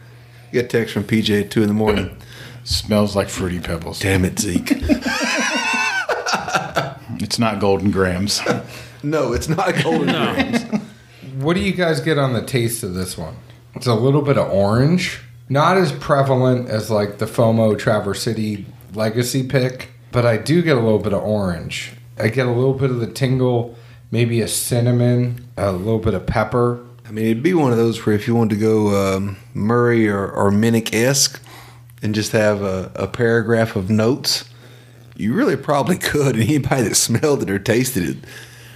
get 0.51 0.70
text 0.70 0.94
from 0.94 1.04
PJ 1.04 1.42
at 1.42 1.51
two 1.51 1.62
in 1.62 1.68
the 1.68 1.74
morning. 1.74 2.15
smells 2.63 3.15
like 3.15 3.30
fruity 3.30 3.60
pebbles. 3.60 4.00
Damn 4.00 4.25
it, 4.25 4.39
Zeke. 4.39 4.82
It's 7.22 7.39
not 7.39 7.60
Golden 7.60 7.92
Grahams. 7.92 8.42
no, 9.04 9.34
it's 9.34 9.50
not 9.50 9.74
Golden 9.84 10.08
Grahams. 10.08 10.82
what 11.36 11.56
do 11.56 11.62
you 11.62 11.74
guys 11.74 12.00
get 12.00 12.18
on 12.18 12.34
the 12.34 12.42
taste 12.42 12.84
of 12.84 12.94
this 12.94 13.18
one? 13.18 13.36
It's 13.74 13.88
a 13.88 13.94
little 13.94 14.22
bit 14.22 14.38
of 14.38 14.51
orange. 14.51 15.22
Not 15.50 15.77
as 15.77 15.92
prevalent 15.92 16.70
as 16.70 16.89
like 16.89 17.18
the 17.20 17.25
FOMO 17.25 17.77
Traverse 17.77 18.22
City 18.22 18.65
legacy 18.94 19.48
pick, 19.48 19.89
but 20.12 20.25
I 20.25 20.38
do 20.38 20.62
get 20.62 20.77
a 20.77 20.80
little 20.80 21.00
bit 21.00 21.13
of 21.13 21.24
orange. 21.24 21.94
I 22.18 22.30
get 22.30 22.48
a 22.48 22.51
little 22.51 22.74
bit 22.74 22.89
of 22.89 23.00
the 23.00 23.12
tingle, 23.12 23.77
maybe 24.15 24.39
a 24.39 24.48
cinnamon, 24.48 25.45
a 25.57 25.74
little 25.74 26.00
bit 26.00 26.13
of 26.13 26.25
pepper. 26.25 26.79
I 27.05 27.12
mean, 27.12 27.25
it'd 27.25 27.43
be 27.43 27.53
one 27.53 27.72
of 27.74 27.77
those 27.77 28.05
where 28.05 28.15
if 28.15 28.27
you 28.29 28.34
wanted 28.34 28.55
to 28.55 28.62
go 28.62 29.17
um, 29.17 29.36
Murray 29.53 30.07
or, 30.07 30.25
or 30.31 30.51
Minnick 30.51 30.93
esque 30.93 31.41
and 32.01 32.15
just 32.15 32.31
have 32.31 32.62
a, 32.62 32.89
a 32.95 33.07
paragraph 33.07 33.75
of 33.75 33.89
notes, 33.89 34.45
you 35.17 35.34
really 35.34 35.57
probably 35.57 35.98
could. 35.98 36.36
And 36.38 36.43
anybody 36.50 36.84
that 36.84 36.95
smelled 36.95 37.43
it 37.43 37.50
or 37.50 37.60
tasted 37.60 38.07
it, 38.07 38.17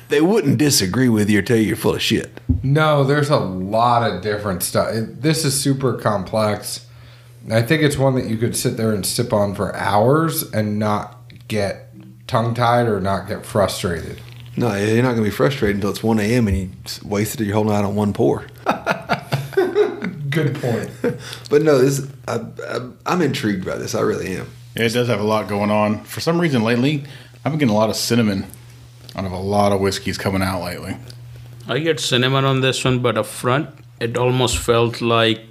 they 0.09 0.19
wouldn't 0.19 0.57
disagree 0.57 1.07
with 1.07 1.29
you 1.29 1.39
or 1.39 1.41
tell 1.41 1.55
you 1.55 1.63
you're 1.67 1.77
full 1.77 1.95
of 1.95 2.01
shit. 2.01 2.41
No, 2.61 3.05
there's 3.05 3.29
a 3.29 3.39
lot 3.39 4.03
of 4.11 4.21
different 4.21 4.61
stuff. 4.61 4.93
It- 4.93 5.21
This 5.21 5.45
is 5.45 5.57
super 5.57 5.93
complex. 5.93 6.85
I 7.49 7.61
think 7.61 7.81
it's 7.81 7.97
one 7.97 8.13
that 8.15 8.25
you 8.25 8.35
could 8.35 8.57
sit 8.57 8.75
there 8.75 8.91
and 8.91 9.05
sip 9.05 9.31
on 9.31 9.55
for 9.55 9.73
hours 9.73 10.51
and 10.51 10.77
not 10.77 11.17
get 11.47 11.93
tongue 12.27 12.53
tied 12.53 12.87
or 12.87 12.99
not 12.99 13.29
get 13.29 13.45
frustrated. 13.45 14.19
No, 14.59 14.75
you're 14.75 14.97
not 15.01 15.11
going 15.11 15.23
to 15.23 15.29
be 15.29 15.29
frustrated 15.29 15.77
until 15.77 15.89
it's 15.91 16.03
1 16.03 16.19
a.m. 16.19 16.47
and 16.49 16.57
you 16.57 16.69
s- 16.83 17.01
wasted 17.01 17.47
your 17.47 17.55
whole 17.55 17.63
night 17.63 17.85
on 17.85 17.95
one 17.95 18.11
pour. 18.11 18.45
Good 20.29 20.55
point. 20.61 20.91
But 21.49 21.63
no, 21.63 21.77
this 21.79 22.07
I, 22.27 22.41
I, 22.67 22.89
I'm 23.05 23.21
intrigued 23.21 23.65
by 23.65 23.75
this. 23.77 23.95
I 23.95 24.01
really 24.01 24.35
am. 24.37 24.47
Yeah, 24.75 24.83
it 24.83 24.93
does 24.93 25.07
have 25.07 25.19
a 25.19 25.23
lot 25.23 25.47
going 25.47 25.71
on. 25.71 26.03
For 26.03 26.19
some 26.21 26.39
reason 26.39 26.61
lately, 26.63 27.03
I've 27.43 27.51
been 27.51 27.59
getting 27.59 27.73
a 27.73 27.77
lot 27.77 27.89
of 27.89 27.95
cinnamon 27.95 28.45
out 29.15 29.25
of 29.25 29.31
a 29.31 29.37
lot 29.39 29.71
of 29.71 29.79
whiskeys 29.81 30.17
coming 30.17 30.41
out 30.43 30.61
lately. 30.61 30.95
I 31.67 31.79
get 31.79 31.99
cinnamon 31.99 32.45
on 32.45 32.61
this 32.61 32.83
one, 32.85 32.99
but 32.99 33.17
up 33.17 33.25
front, 33.25 33.69
it 33.99 34.17
almost 34.17 34.57
felt 34.57 35.01
like 35.01 35.41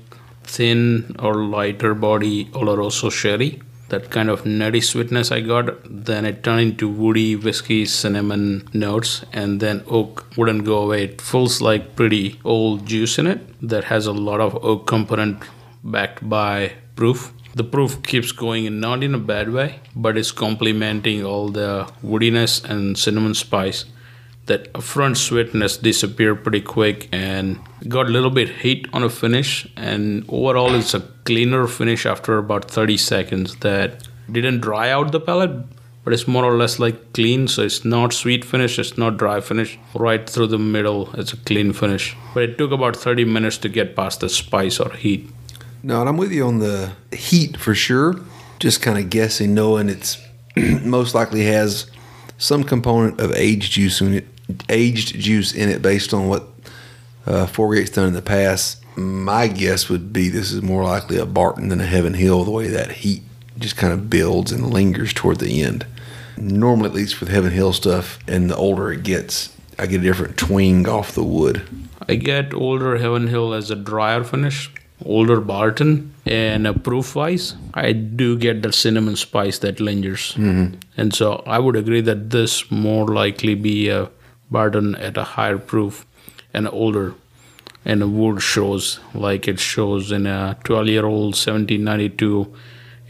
thin 0.44 1.16
or 1.18 1.34
lighter 1.44 1.94
body 1.94 2.44
Oloroso 2.52 3.10
sherry. 3.10 3.60
That 3.88 4.10
kind 4.10 4.28
of 4.28 4.44
nutty 4.44 4.80
sweetness 4.80 5.32
I 5.32 5.40
got. 5.40 5.76
Then 5.88 6.26
it 6.26 6.42
turned 6.44 6.60
into 6.60 6.88
woody 6.88 7.36
whiskey 7.36 7.86
cinnamon 7.86 8.68
notes, 8.74 9.24
and 9.32 9.60
then 9.60 9.82
oak 9.86 10.26
wouldn't 10.36 10.64
go 10.64 10.78
away. 10.78 11.04
It 11.04 11.20
feels 11.20 11.60
like 11.60 11.96
pretty 11.96 12.38
old 12.44 12.86
juice 12.86 13.18
in 13.18 13.26
it 13.26 13.40
that 13.62 13.84
has 13.84 14.06
a 14.06 14.12
lot 14.12 14.40
of 14.40 14.62
oak 14.64 14.86
component 14.86 15.42
backed 15.82 16.28
by 16.28 16.72
proof. 16.96 17.32
The 17.54 17.64
proof 17.64 18.02
keeps 18.02 18.30
going 18.30 18.66
in 18.66 18.78
not 18.78 19.02
in 19.02 19.14
a 19.14 19.18
bad 19.18 19.50
way, 19.52 19.80
but 19.96 20.18
it's 20.18 20.32
complementing 20.32 21.24
all 21.24 21.48
the 21.48 21.90
woodiness 22.04 22.62
and 22.64 22.96
cinnamon 22.96 23.34
spice 23.34 23.84
that 24.48 24.82
front 24.82 25.16
sweetness 25.16 25.76
disappeared 25.78 26.42
pretty 26.42 26.60
quick 26.60 27.08
and 27.12 27.58
got 27.86 28.06
a 28.06 28.10
little 28.10 28.30
bit 28.30 28.48
heat 28.48 28.86
on 28.92 29.02
a 29.02 29.08
finish. 29.08 29.66
And 29.76 30.24
overall 30.28 30.74
it's 30.74 30.94
a 30.94 31.00
cleaner 31.24 31.66
finish 31.66 32.04
after 32.04 32.38
about 32.38 32.70
30 32.70 32.96
seconds 32.96 33.56
that 33.56 34.06
didn't 34.30 34.60
dry 34.60 34.90
out 34.90 35.12
the 35.12 35.20
palate 35.20 35.64
but 36.04 36.14
it's 36.14 36.26
more 36.26 36.44
or 36.44 36.56
less 36.56 36.78
like 36.78 37.12
clean. 37.12 37.48
So 37.48 37.62
it's 37.62 37.84
not 37.84 38.14
sweet 38.14 38.44
finish 38.44 38.78
it's 38.78 38.96
not 38.96 39.18
dry 39.18 39.40
finish. 39.40 39.78
Right 39.94 40.28
through 40.28 40.46
the 40.46 40.58
middle 40.58 41.10
it's 41.14 41.32
a 41.32 41.36
clean 41.36 41.72
finish. 41.72 42.16
But 42.34 42.44
it 42.44 42.58
took 42.58 42.72
about 42.72 42.96
30 42.96 43.24
minutes 43.26 43.58
to 43.58 43.68
get 43.68 43.94
past 43.94 44.20
the 44.20 44.28
spice 44.28 44.80
or 44.80 44.90
heat. 44.92 45.30
No, 45.82 46.00
and 46.00 46.08
I'm 46.08 46.16
with 46.16 46.32
you 46.32 46.46
on 46.46 46.58
the 46.58 46.92
heat 47.12 47.56
for 47.56 47.74
sure. 47.74 48.16
Just 48.58 48.82
kind 48.82 48.98
of 48.98 49.10
guessing, 49.10 49.54
knowing 49.54 49.88
it's 49.88 50.18
most 50.82 51.14
likely 51.14 51.44
has 51.44 51.90
some 52.38 52.64
component 52.64 53.20
of 53.20 53.32
aged 53.32 53.72
juice 53.72 54.00
in 54.00 54.14
it, 54.14 54.26
aged 54.68 55.18
juice 55.18 55.54
in 55.54 55.68
it, 55.68 55.82
based 55.82 56.14
on 56.14 56.28
what 56.28 56.44
uh, 57.26 57.46
Four 57.46 57.74
Gate's 57.74 57.90
done 57.90 58.08
in 58.08 58.14
the 58.14 58.22
past. 58.22 58.84
My 58.96 59.46
guess 59.46 59.88
would 59.88 60.12
be 60.12 60.28
this 60.28 60.50
is 60.50 60.62
more 60.62 60.84
likely 60.84 61.18
a 61.18 61.26
Barton 61.26 61.68
than 61.68 61.80
a 61.80 61.86
Heaven 61.86 62.14
Hill. 62.14 62.44
The 62.44 62.50
way 62.50 62.68
that 62.68 62.90
heat 62.90 63.22
just 63.58 63.76
kind 63.76 63.92
of 63.92 64.10
builds 64.10 64.52
and 64.52 64.72
lingers 64.72 65.12
toward 65.12 65.38
the 65.38 65.62
end. 65.62 65.86
Normally, 66.36 66.88
at 66.88 66.94
least 66.94 67.20
with 67.20 67.28
Heaven 67.28 67.50
Hill 67.50 67.72
stuff, 67.72 68.18
and 68.28 68.48
the 68.48 68.56
older 68.56 68.92
it 68.92 69.02
gets, 69.02 69.54
I 69.78 69.86
get 69.86 70.00
a 70.00 70.04
different 70.04 70.36
twing 70.36 70.86
off 70.86 71.12
the 71.12 71.24
wood. 71.24 71.62
I 72.08 72.14
get 72.14 72.54
older 72.54 72.96
Heaven 72.96 73.26
Hill 73.26 73.52
as 73.52 73.70
a 73.70 73.76
drier 73.76 74.24
finish, 74.24 74.70
older 75.04 75.40
Barton, 75.40 76.14
and 76.24 76.66
uh, 76.66 76.72
proof 76.72 77.14
wise, 77.14 77.54
I 77.74 77.92
do 77.92 78.38
get 78.38 78.62
the 78.62 78.72
cinnamon 78.72 79.16
spice 79.16 79.58
that 79.58 79.80
lingers. 79.80 80.34
Mm-hmm. 80.34 80.76
And 80.96 81.14
so 81.14 81.42
I 81.46 81.58
would 81.58 81.76
agree 81.76 82.00
that 82.02 82.30
this 82.30 82.70
more 82.70 83.08
likely 83.08 83.54
be 83.54 83.88
a 83.88 84.08
Barton 84.50 84.94
at 84.96 85.16
a 85.16 85.24
higher 85.24 85.58
proof 85.58 86.06
and 86.54 86.68
older. 86.68 87.14
And 87.84 88.18
wood 88.18 88.42
shows 88.42 89.00
like 89.14 89.48
it 89.48 89.58
shows 89.60 90.12
in 90.12 90.26
a 90.26 90.56
12 90.64 90.88
year 90.88 91.06
old 91.06 91.34
1792, 91.34 92.52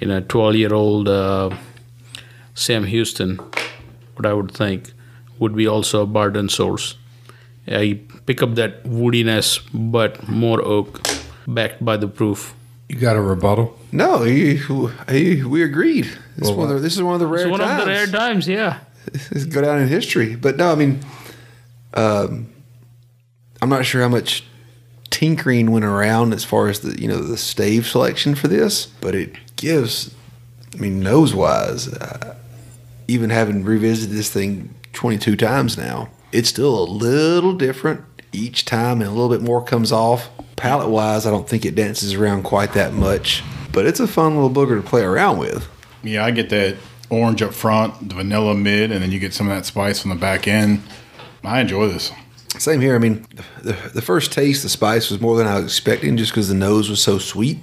in 0.00 0.10
a 0.10 0.20
12 0.20 0.54
year 0.54 0.74
old 0.74 1.08
uh, 1.08 1.50
Sam 2.54 2.84
Houston, 2.84 3.36
what 4.16 4.26
I 4.26 4.32
would 4.32 4.52
think 4.52 4.92
would 5.38 5.54
be 5.56 5.66
also 5.66 6.02
a 6.02 6.06
Barton 6.06 6.48
source. 6.48 6.96
I 7.66 8.00
pick 8.26 8.42
up 8.42 8.54
that 8.54 8.84
woodiness, 8.84 9.60
but 9.72 10.28
more 10.28 10.62
oak, 10.64 11.00
backed 11.46 11.84
by 11.84 11.96
the 11.96 12.08
proof. 12.08 12.54
You 12.88 12.96
got 12.96 13.16
a 13.16 13.20
rebuttal? 13.20 13.78
No, 13.92 14.22
he, 14.22 14.60
he, 15.08 15.44
we 15.44 15.62
agreed. 15.62 16.04
This, 16.36 16.48
is 16.48 16.54
one 16.54 16.68
of 16.70 16.76
the, 16.76 16.80
this 16.80 16.94
is 16.94 17.02
one 17.02 17.14
of 17.14 17.20
the 17.20 17.26
rare 17.26 17.42
It's 17.42 17.50
one 17.50 17.60
times. 17.60 17.80
of 17.80 17.86
the 17.86 17.92
rare 17.92 18.06
times, 18.06 18.48
yeah. 18.48 18.78
This 19.30 19.44
go 19.44 19.60
down 19.62 19.80
in 19.80 19.88
history. 19.88 20.36
But 20.36 20.56
no, 20.56 20.72
I 20.72 20.74
mean, 20.74 21.00
um, 21.94 22.52
I'm 23.60 23.68
not 23.68 23.84
sure 23.84 24.02
how 24.02 24.08
much 24.08 24.44
tinkering 25.10 25.70
went 25.70 25.84
around 25.84 26.32
as 26.32 26.44
far 26.44 26.68
as 26.68 26.80
the 26.80 27.00
you 27.00 27.08
know 27.08 27.18
the 27.18 27.36
stave 27.36 27.86
selection 27.86 28.34
for 28.34 28.48
this, 28.48 28.86
but 28.86 29.14
it 29.14 29.34
gives. 29.56 30.14
I 30.74 30.80
mean, 30.80 31.00
nose 31.00 31.34
wise, 31.34 31.88
uh, 31.88 32.36
even 33.08 33.30
having 33.30 33.64
revisited 33.64 34.14
this 34.14 34.30
thing 34.30 34.74
22 34.92 35.34
times 35.34 35.78
now, 35.78 36.10
it's 36.30 36.50
still 36.50 36.78
a 36.78 36.84
little 36.84 37.54
different 37.54 38.04
each 38.32 38.64
time, 38.64 39.00
and 39.00 39.08
a 39.08 39.12
little 39.12 39.30
bit 39.30 39.40
more 39.40 39.64
comes 39.64 39.90
off. 39.90 40.28
Palate 40.56 40.90
wise, 40.90 41.24
I 41.24 41.30
don't 41.30 41.48
think 41.48 41.64
it 41.64 41.74
dances 41.74 42.14
around 42.14 42.42
quite 42.42 42.74
that 42.74 42.92
much, 42.92 43.42
but 43.72 43.86
it's 43.86 43.98
a 43.98 44.06
fun 44.06 44.34
little 44.34 44.50
booger 44.50 44.80
to 44.80 44.86
play 44.86 45.02
around 45.02 45.38
with. 45.38 45.66
Yeah, 46.02 46.24
I 46.24 46.30
get 46.30 46.50
that 46.50 46.76
orange 47.10 47.42
up 47.42 47.54
front, 47.54 48.08
the 48.08 48.16
vanilla 48.16 48.54
mid, 48.54 48.92
and 48.92 49.02
then 49.02 49.10
you 49.10 49.18
get 49.18 49.32
some 49.32 49.48
of 49.48 49.56
that 49.56 49.64
spice 49.64 50.04
on 50.04 50.10
the 50.10 50.16
back 50.16 50.46
end. 50.46 50.82
I 51.44 51.60
enjoy 51.60 51.88
this. 51.88 52.12
Same 52.58 52.80
here. 52.80 52.94
I 52.94 52.98
mean, 52.98 53.26
the, 53.62 53.72
the 53.94 54.02
first 54.02 54.32
taste, 54.32 54.62
the 54.62 54.68
spice 54.68 55.10
was 55.10 55.20
more 55.20 55.36
than 55.36 55.46
I 55.46 55.56
was 55.56 55.64
expecting 55.64 56.16
just 56.16 56.32
because 56.32 56.48
the 56.48 56.54
nose 56.54 56.90
was 56.90 57.02
so 57.02 57.18
sweet. 57.18 57.58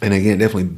And 0.00 0.14
again, 0.14 0.38
definitely 0.38 0.76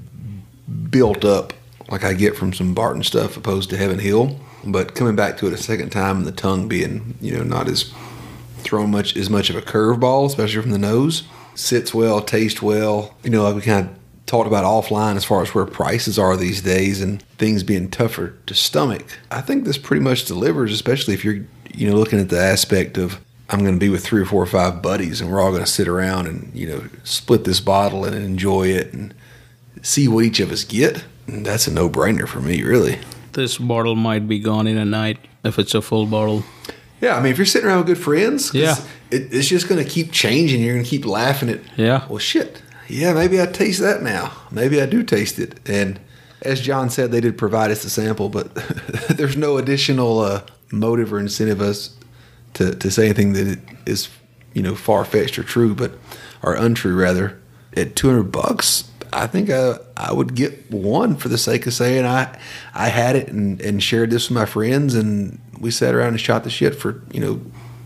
built 0.90 1.24
up 1.24 1.52
like 1.90 2.04
I 2.04 2.14
get 2.14 2.36
from 2.36 2.52
some 2.52 2.74
Barton 2.74 3.02
stuff 3.02 3.36
opposed 3.36 3.70
to 3.70 3.76
Heaven 3.76 3.98
Hill. 3.98 4.38
But 4.64 4.94
coming 4.94 5.16
back 5.16 5.38
to 5.38 5.46
it 5.46 5.52
a 5.52 5.58
second 5.58 5.90
time 5.90 6.18
and 6.18 6.26
the 6.26 6.32
tongue 6.32 6.68
being, 6.68 7.16
you 7.20 7.36
know, 7.36 7.42
not 7.42 7.68
as 7.68 7.92
thrown 8.58 8.90
much 8.90 9.16
as 9.16 9.30
much 9.30 9.50
of 9.50 9.56
a 9.56 9.62
curveball, 9.62 10.26
especially 10.26 10.62
from 10.62 10.70
the 10.70 10.78
nose, 10.78 11.24
sits 11.54 11.94
well, 11.94 12.20
tastes 12.20 12.60
well. 12.60 13.14
You 13.22 13.30
know, 13.30 13.44
like 13.44 13.54
we 13.54 13.62
kind 13.62 13.88
of 13.88 13.94
talked 14.26 14.46
about 14.46 14.64
offline 14.64 15.16
as 15.16 15.24
far 15.24 15.42
as 15.42 15.54
where 15.54 15.66
prices 15.66 16.18
are 16.18 16.36
these 16.36 16.62
days 16.62 17.00
and 17.00 17.22
things 17.38 17.62
being 17.62 17.90
tougher 17.90 18.34
to 18.46 18.54
stomach. 18.54 19.18
I 19.30 19.40
think 19.40 19.64
this 19.64 19.78
pretty 19.78 20.02
much 20.02 20.26
delivers, 20.26 20.72
especially 20.72 21.14
if 21.14 21.24
you're, 21.24 21.46
you 21.74 21.88
know, 21.88 21.96
looking 21.96 22.18
at 22.20 22.28
the 22.28 22.40
aspect 22.40 22.98
of 22.98 23.20
I'm 23.48 23.60
going 23.60 23.74
to 23.74 23.80
be 23.80 23.88
with 23.88 24.04
three 24.04 24.20
or 24.22 24.26
four 24.26 24.42
or 24.42 24.46
five 24.46 24.80
buddies 24.82 25.20
and 25.20 25.30
we're 25.30 25.40
all 25.40 25.50
going 25.50 25.64
to 25.64 25.70
sit 25.70 25.88
around 25.88 26.26
and, 26.28 26.50
you 26.54 26.66
know, 26.68 26.84
split 27.04 27.44
this 27.44 27.60
bottle 27.60 28.04
and 28.04 28.14
enjoy 28.14 28.68
it 28.68 28.92
and 28.92 29.12
see 29.82 30.06
what 30.08 30.24
each 30.24 30.40
of 30.40 30.52
us 30.52 30.62
get. 30.64 31.04
And 31.26 31.44
that's 31.44 31.66
a 31.66 31.72
no 31.72 31.88
brainer 31.90 32.28
for 32.28 32.40
me, 32.40 32.62
really. 32.62 32.98
This 33.32 33.58
bottle 33.58 33.96
might 33.96 34.28
be 34.28 34.38
gone 34.38 34.66
in 34.66 34.76
a 34.76 34.84
night 34.84 35.18
if 35.44 35.58
it's 35.58 35.74
a 35.74 35.82
full 35.82 36.06
bottle. 36.06 36.44
Yeah, 37.00 37.16
I 37.16 37.22
mean, 37.22 37.32
if 37.32 37.38
you're 37.38 37.46
sitting 37.46 37.66
around 37.68 37.78
with 37.78 37.86
good 37.86 37.98
friends, 38.04 38.52
Yeah. 38.52 38.76
it, 39.10 39.32
it's 39.32 39.48
just 39.48 39.68
going 39.68 39.82
to 39.82 39.88
keep 39.88 40.12
changing. 40.12 40.62
You're 40.62 40.74
going 40.74 40.84
to 40.84 40.90
keep 40.90 41.06
laughing 41.06 41.48
at, 41.48 41.60
Yeah. 41.76 42.06
well, 42.08 42.18
shit. 42.18 42.62
Yeah, 42.88 43.12
maybe 43.14 43.40
I 43.40 43.46
taste 43.46 43.80
that 43.80 44.02
now. 44.02 44.32
Maybe 44.50 44.80
I 44.82 44.86
do 44.86 45.02
taste 45.02 45.38
it. 45.38 45.58
And 45.68 45.98
as 46.42 46.60
John 46.60 46.90
said, 46.90 47.10
they 47.10 47.20
did 47.20 47.38
provide 47.38 47.70
us 47.70 47.84
a 47.84 47.90
sample, 47.90 48.28
but 48.28 48.54
there's 49.08 49.36
no 49.36 49.56
additional 49.58 50.18
uh, 50.20 50.42
motive 50.70 51.12
or 51.12 51.18
incentive 51.18 51.60
us 51.60 51.96
to, 52.54 52.74
to 52.74 52.90
say 52.90 53.04
anything 53.04 53.32
that 53.34 53.60
is 53.86 54.08
you 54.54 54.62
know, 54.62 54.74
far 54.74 55.04
fetched 55.04 55.38
or 55.38 55.42
true, 55.42 55.74
but 55.74 55.92
or 56.42 56.54
untrue 56.54 56.94
rather. 56.94 57.40
At 57.76 57.94
200 57.94 58.24
bucks, 58.24 58.90
I 59.12 59.26
think 59.28 59.48
I, 59.48 59.76
I 59.96 60.12
would 60.12 60.34
get 60.34 60.70
one 60.72 61.16
for 61.16 61.28
the 61.28 61.38
sake 61.38 61.66
of 61.66 61.72
saying 61.72 62.04
I 62.04 62.36
I 62.74 62.88
had 62.88 63.14
it 63.14 63.28
and, 63.28 63.60
and 63.60 63.82
shared 63.82 64.10
this 64.10 64.28
with 64.28 64.34
my 64.34 64.44
friends 64.44 64.94
and 64.94 65.40
we 65.60 65.70
sat 65.70 65.94
around 65.94 66.08
and 66.08 66.20
shot 66.20 66.42
the 66.42 66.50
shit 66.50 66.74
for 66.74 67.00
you 67.12 67.20
know 67.20 67.40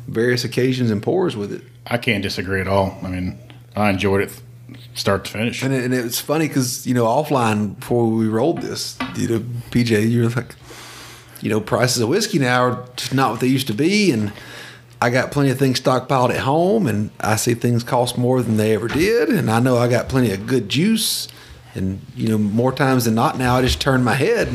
various 0.09 0.45
occasions 0.45 0.91
and 0.91 1.03
pours 1.03 1.37
with 1.37 1.53
it. 1.53 1.63
I 1.87 1.99
can't 1.99 2.23
disagree 2.23 2.63
at 2.63 2.69
all. 2.69 2.97
I 3.03 3.09
mean, 3.09 3.39
I 3.77 3.91
enjoyed 3.91 4.23
it 4.23 4.41
start 4.95 5.25
to 5.27 5.31
finish. 5.33 5.63
And 5.63 5.75
it, 5.75 5.85
and 5.85 5.93
it 5.93 6.05
was 6.05 6.21
funny 6.21 6.49
because 6.49 6.87
you 6.87 6.95
know 6.95 7.05
offline 7.05 7.79
before 7.79 8.07
we 8.07 8.27
rolled 8.27 8.63
this, 8.63 8.97
you 9.17 9.29
know 9.29 9.41
PJ, 9.71 10.11
you're 10.11 10.31
like, 10.31 10.55
you 11.41 11.51
know 11.51 11.61
prices 11.61 12.03
of 12.03 12.09
whiskey 12.09 12.39
now 12.39 12.63
are 12.63 12.89
just 12.97 13.15
not 13.15 13.31
what 13.31 13.41
they 13.41 13.47
used 13.47 13.67
to 13.69 13.75
be, 13.75 14.11
and 14.11 14.33
I 15.01 15.11
got 15.11 15.31
plenty 15.31 15.51
of 15.51 15.59
things 15.59 15.81
stockpiled 15.81 16.31
at 16.31 16.41
home, 16.41 16.87
and 16.87 17.11
I 17.21 17.37
see 17.37 17.55
things 17.55 17.85
cost 17.85 18.17
more 18.17 18.43
than 18.43 18.57
they 18.57 18.75
ever 18.75 18.89
did, 18.89 19.29
and 19.29 19.51
I 19.51 19.61
know 19.61 19.77
I 19.77 19.89
got 19.89 20.09
plenty 20.09 20.33
of 20.33 20.47
good 20.47 20.69
juice, 20.69 21.29
and 21.75 22.01
you 22.17 22.29
know 22.29 22.39
more 22.39 22.73
times 22.73 23.05
than 23.05 23.15
not 23.15 23.39
now 23.39 23.57
I 23.57 23.63
just 23.63 23.81
turn 23.81 24.03
my 24.03 24.15
head 24.15 24.49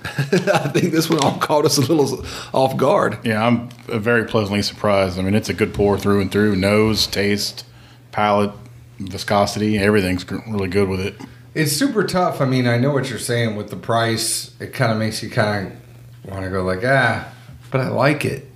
I 0.04 0.68
think 0.68 0.92
this 0.92 1.10
one 1.10 1.22
all 1.22 1.36
caught 1.38 1.66
us 1.66 1.76
a 1.76 1.82
little 1.82 2.24
off 2.54 2.76
guard. 2.76 3.18
Yeah, 3.22 3.46
I'm 3.46 3.68
uh, 3.88 3.98
very 3.98 4.24
pleasantly 4.24 4.62
surprised. 4.62 5.18
I 5.18 5.22
mean, 5.22 5.34
it's 5.34 5.50
a 5.50 5.54
good 5.54 5.74
pour 5.74 5.98
through 5.98 6.22
and 6.22 6.32
through. 6.32 6.56
Nose, 6.56 7.06
taste, 7.06 7.66
palate, 8.10 8.52
viscosity, 8.98 9.78
everything's 9.78 10.30
really 10.30 10.68
good 10.68 10.88
with 10.88 11.00
it. 11.00 11.16
It's 11.52 11.72
super 11.72 12.04
tough. 12.04 12.40
I 12.40 12.46
mean, 12.46 12.66
I 12.66 12.78
know 12.78 12.92
what 12.92 13.10
you're 13.10 13.18
saying 13.18 13.56
with 13.56 13.68
the 13.68 13.76
price. 13.76 14.54
It 14.58 14.72
kind 14.72 14.90
of 14.90 14.98
makes 14.98 15.22
you 15.22 15.28
kind 15.28 15.66
of 15.66 15.79
want 16.24 16.44
to 16.44 16.50
go 16.50 16.62
like, 16.62 16.80
ah, 16.84 17.30
but 17.70 17.80
I 17.80 17.88
like 17.88 18.24
it. 18.24 18.46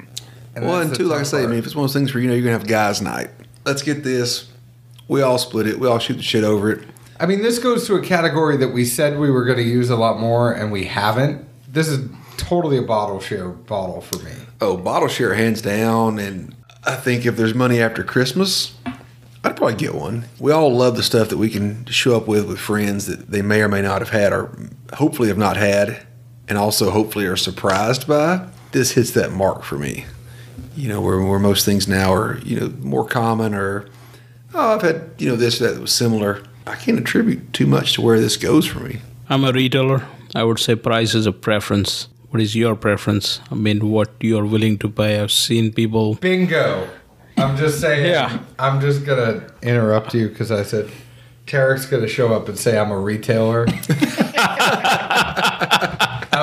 And 0.54 0.66
Well, 0.66 0.80
and 0.80 0.94
two, 0.94 1.04
like 1.04 1.20
I 1.20 1.24
say, 1.24 1.42
I 1.42 1.46
mean, 1.46 1.58
if 1.58 1.66
it's 1.66 1.74
one 1.74 1.84
of 1.84 1.90
those 1.90 1.94
things 1.94 2.14
where 2.14 2.22
you 2.22 2.28
know 2.28 2.34
you're 2.34 2.44
gonna 2.44 2.58
have 2.58 2.66
guys' 2.66 3.02
night, 3.02 3.30
let's 3.64 3.82
get 3.82 4.04
this. 4.04 4.50
We 5.08 5.22
all 5.22 5.38
split 5.38 5.66
it. 5.66 5.78
We 5.78 5.88
all 5.88 5.98
shoot 5.98 6.14
the 6.14 6.22
shit 6.22 6.44
over 6.44 6.70
it. 6.70 6.88
I 7.20 7.26
mean, 7.26 7.42
this 7.42 7.58
goes 7.58 7.86
to 7.86 7.94
a 7.94 8.02
category 8.02 8.56
that 8.58 8.68
we 8.68 8.84
said 8.84 9.18
we 9.18 9.30
were 9.30 9.44
going 9.44 9.58
to 9.58 9.64
use 9.64 9.88
a 9.88 9.96
lot 9.96 10.18
more, 10.18 10.52
and 10.52 10.72
we 10.72 10.84
haven't. 10.84 11.46
This 11.72 11.88
is 11.88 12.08
totally 12.36 12.76
a 12.76 12.82
bottle 12.82 13.20
share 13.20 13.48
bottle 13.48 14.00
for 14.00 14.18
me. 14.24 14.32
Oh, 14.60 14.76
bottle 14.76 15.08
share 15.08 15.34
hands 15.34 15.62
down. 15.62 16.18
And 16.18 16.54
I 16.84 16.96
think 16.96 17.24
if 17.24 17.36
there's 17.36 17.54
money 17.54 17.80
after 17.80 18.02
Christmas, 18.02 18.74
I'd 19.44 19.56
probably 19.56 19.76
get 19.76 19.94
one. 19.94 20.24
We 20.40 20.52
all 20.52 20.74
love 20.74 20.96
the 20.96 21.02
stuff 21.02 21.28
that 21.28 21.36
we 21.36 21.50
can 21.50 21.84
show 21.86 22.16
up 22.16 22.26
with 22.26 22.48
with 22.48 22.58
friends 22.58 23.06
that 23.06 23.30
they 23.30 23.42
may 23.42 23.62
or 23.62 23.68
may 23.68 23.82
not 23.82 24.00
have 24.00 24.10
had, 24.10 24.32
or 24.32 24.56
hopefully 24.94 25.28
have 25.28 25.38
not 25.38 25.56
had, 25.56 26.04
and 26.48 26.58
also 26.58 26.90
hopefully 26.90 27.26
are 27.26 27.36
surprised 27.36 28.06
by. 28.06 28.48
This 28.72 28.92
hits 28.92 29.12
that 29.12 29.32
mark 29.32 29.62
for 29.62 29.78
me. 29.78 30.06
You 30.76 30.88
know, 30.88 31.00
where, 31.00 31.20
where 31.20 31.38
most 31.38 31.64
things 31.64 31.86
now 31.86 32.12
are, 32.12 32.38
you 32.38 32.58
know, 32.58 32.68
more 32.80 33.06
common 33.06 33.54
or, 33.54 33.86
oh, 34.52 34.74
I've 34.74 34.82
had, 34.82 35.10
you 35.18 35.28
know, 35.28 35.36
this, 35.36 35.58
that 35.60 35.80
was 35.80 35.92
similar. 35.92 36.42
I 36.66 36.74
can't 36.74 36.98
attribute 36.98 37.52
too 37.52 37.66
much 37.66 37.94
to 37.94 38.02
where 38.02 38.18
this 38.18 38.36
goes 38.36 38.66
for 38.66 38.80
me. 38.80 39.00
I'm 39.28 39.44
a 39.44 39.52
retailer. 39.52 40.06
I 40.34 40.42
would 40.42 40.58
say 40.58 40.74
price 40.74 41.14
is 41.14 41.26
a 41.26 41.32
preference. 41.32 42.08
What 42.30 42.40
is 42.40 42.56
your 42.56 42.74
preference? 42.74 43.40
I 43.50 43.54
mean, 43.54 43.90
what 43.90 44.10
you're 44.20 44.44
willing 44.44 44.78
to 44.78 44.88
pay. 44.88 45.20
I've 45.20 45.30
seen 45.30 45.72
people. 45.72 46.16
Bingo. 46.16 46.88
I'm 47.36 47.56
just 47.56 47.80
saying. 47.80 48.06
Yeah. 48.06 48.40
I'm 48.58 48.80
just 48.80 49.04
going 49.04 49.40
to 49.40 49.54
interrupt 49.62 50.14
you 50.14 50.28
because 50.28 50.50
I 50.50 50.64
said 50.64 50.90
Tarek's 51.46 51.86
going 51.86 52.02
to 52.02 52.08
show 52.08 52.34
up 52.34 52.48
and 52.48 52.58
say 52.58 52.78
I'm 52.78 52.90
a 52.90 52.98
retailer. 52.98 53.66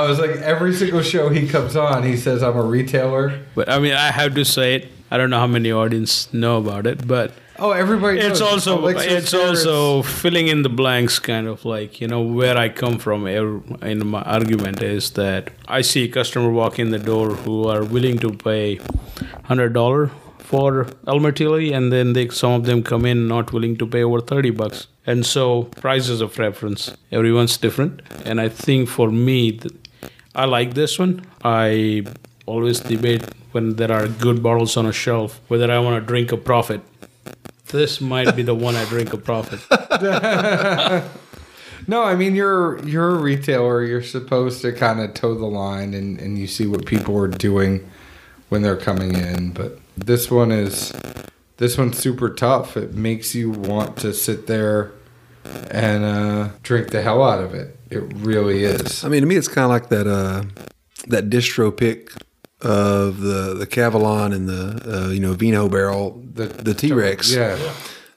I 0.01 0.07
was 0.09 0.19
like, 0.19 0.31
every 0.53 0.73
single 0.73 1.01
show 1.01 1.29
he 1.29 1.47
comes 1.47 1.75
on, 1.75 2.03
he 2.03 2.15
says 2.17 2.41
I'm 2.43 2.57
a 2.57 2.63
retailer. 2.63 3.39
But 3.55 3.69
I 3.69 3.79
mean, 3.79 3.93
I 3.93 4.11
have 4.11 4.35
to 4.35 4.43
say 4.45 4.75
it. 4.75 4.87
I 5.11 5.17
don't 5.17 5.29
know 5.29 5.39
how 5.39 5.47
many 5.47 5.71
audience 5.71 6.31
know 6.33 6.57
about 6.57 6.85
it, 6.87 7.07
but 7.07 7.31
Oh, 7.59 7.71
everybody. 7.71 8.17
it's 8.19 8.39
knows. 8.39 8.67
also 8.67 8.87
it's 8.87 9.33
also 9.35 10.01
filling 10.01 10.47
in 10.47 10.63
the 10.63 10.69
blanks 10.69 11.19
kind 11.19 11.47
of 11.47 11.63
like 11.63 12.01
you 12.01 12.07
know 12.07 12.21
where 12.21 12.57
i 12.57 12.67
come 12.69 12.97
from 12.97 13.27
in 13.27 14.07
my 14.07 14.21
argument 14.23 14.81
is 14.81 15.11
that 15.11 15.51
i 15.67 15.81
see 15.81 16.05
a 16.05 16.07
customer 16.07 16.49
walk 16.49 16.79
in 16.79 16.89
the 16.89 16.97
door 16.97 17.27
who 17.43 17.67
are 17.67 17.83
willing 17.83 18.17
to 18.17 18.31
pay 18.31 18.79
$100 19.49 20.09
for 20.39 20.87
Elmer 21.07 21.31
T. 21.31 21.47
Lee 21.47 21.71
and 21.73 21.91
then 21.93 22.13
they 22.13 22.27
some 22.29 22.53
of 22.53 22.65
them 22.65 22.83
come 22.83 23.05
in 23.05 23.27
not 23.27 23.53
willing 23.53 23.77
to 23.77 23.85
pay 23.87 24.03
over 24.03 24.19
30 24.21 24.49
bucks 24.51 24.87
and 25.05 25.25
so 25.25 25.63
price 25.63 26.09
is 26.09 26.19
a 26.21 26.27
preference 26.27 26.91
everyone's 27.11 27.57
different 27.57 28.01
and 28.25 28.41
i 28.41 28.49
think 28.49 28.89
for 28.89 29.09
me 29.11 29.51
th- 29.51 29.73
i 30.35 30.45
like 30.45 30.73
this 30.73 30.97
one 30.99 31.25
i 31.43 32.03
always 32.45 32.79
debate 32.79 33.23
when 33.51 33.75
there 33.75 33.91
are 33.91 34.07
good 34.07 34.41
bottles 34.41 34.77
on 34.77 34.85
a 34.85 34.93
shelf 34.93 35.39
whether 35.47 35.71
i 35.71 35.79
want 35.79 36.01
to 36.01 36.05
drink 36.05 36.31
a 36.31 36.37
profit 36.37 36.81
this 37.71 38.01
might 38.01 38.35
be 38.35 38.43
the 38.43 38.53
one 38.53 38.75
I 38.75 38.85
drink 38.85 39.13
a 39.13 39.17
profit. 39.17 39.61
No, 41.87 42.03
I 42.03 42.15
mean 42.15 42.35
you're 42.35 42.77
you're 42.85 43.09
a 43.09 43.17
retailer. 43.17 43.83
You're 43.83 44.03
supposed 44.03 44.61
to 44.61 44.71
kind 44.71 44.99
of 44.99 45.15
toe 45.15 45.33
the 45.33 45.47
line, 45.47 45.95
and 45.95 46.19
and 46.19 46.37
you 46.37 46.45
see 46.45 46.67
what 46.67 46.85
people 46.85 47.17
are 47.17 47.27
doing 47.27 47.89
when 48.49 48.61
they're 48.61 48.77
coming 48.77 49.15
in. 49.15 49.51
But 49.51 49.79
this 49.97 50.29
one 50.29 50.51
is 50.51 50.93
this 51.57 51.79
one's 51.79 51.97
super 51.97 52.29
tough. 52.29 52.77
It 52.77 52.93
makes 52.93 53.33
you 53.33 53.49
want 53.49 53.97
to 53.97 54.13
sit 54.13 54.45
there 54.45 54.91
and 55.71 56.03
uh, 56.03 56.49
drink 56.63 56.89
the 56.89 57.01
hell 57.01 57.23
out 57.23 57.43
of 57.43 57.53
it. 57.53 57.77
It 57.89 58.03
really 58.15 58.63
is. 58.63 59.03
I 59.03 59.09
mean, 59.09 59.21
to 59.21 59.27
me, 59.27 59.35
it's 59.35 59.47
kind 59.47 59.65
of 59.65 59.69
like 59.69 59.89
that 59.89 60.07
uh, 60.07 60.43
that 61.07 61.29
distro 61.29 61.75
pick 61.75 62.11
of 62.61 63.19
the 63.19 63.55
the 63.55 63.67
Kavalan 63.67 64.33
and 64.33 64.47
the 64.47 65.05
uh, 65.05 65.09
you 65.09 65.19
know 65.19 65.33
Vino 65.33 65.67
barrel, 65.67 66.21
the 66.33 66.45
the 66.45 66.73
T 66.73 66.93
Rex. 66.93 67.33
Yeah. 67.33 67.57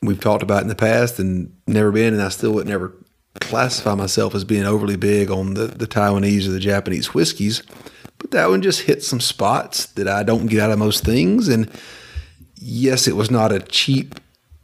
we've 0.02 0.20
talked 0.20 0.42
about 0.42 0.62
in 0.62 0.68
the 0.68 0.74
past 0.74 1.18
and 1.18 1.54
never 1.66 1.90
been, 1.90 2.12
and 2.12 2.22
I 2.22 2.28
still 2.28 2.52
would 2.52 2.66
never 2.68 2.94
classify 3.40 3.94
myself 3.94 4.34
as 4.34 4.44
being 4.44 4.64
overly 4.64 4.96
big 4.96 5.30
on 5.30 5.54
the 5.54 5.66
the 5.66 5.86
Taiwanese 5.86 6.46
or 6.46 6.50
the 6.50 6.60
Japanese 6.60 7.14
whiskeys. 7.14 7.62
But 8.18 8.30
that 8.30 8.48
one 8.48 8.62
just 8.62 8.82
hit 8.82 9.02
some 9.02 9.20
spots 9.20 9.86
that 9.86 10.08
I 10.08 10.22
don't 10.22 10.46
get 10.46 10.60
out 10.60 10.70
of 10.70 10.78
most 10.78 11.04
things, 11.04 11.48
and 11.48 11.70
yes, 12.56 13.08
it 13.08 13.16
was 13.16 13.30
not 13.30 13.52
a 13.52 13.60
cheap 13.60 14.14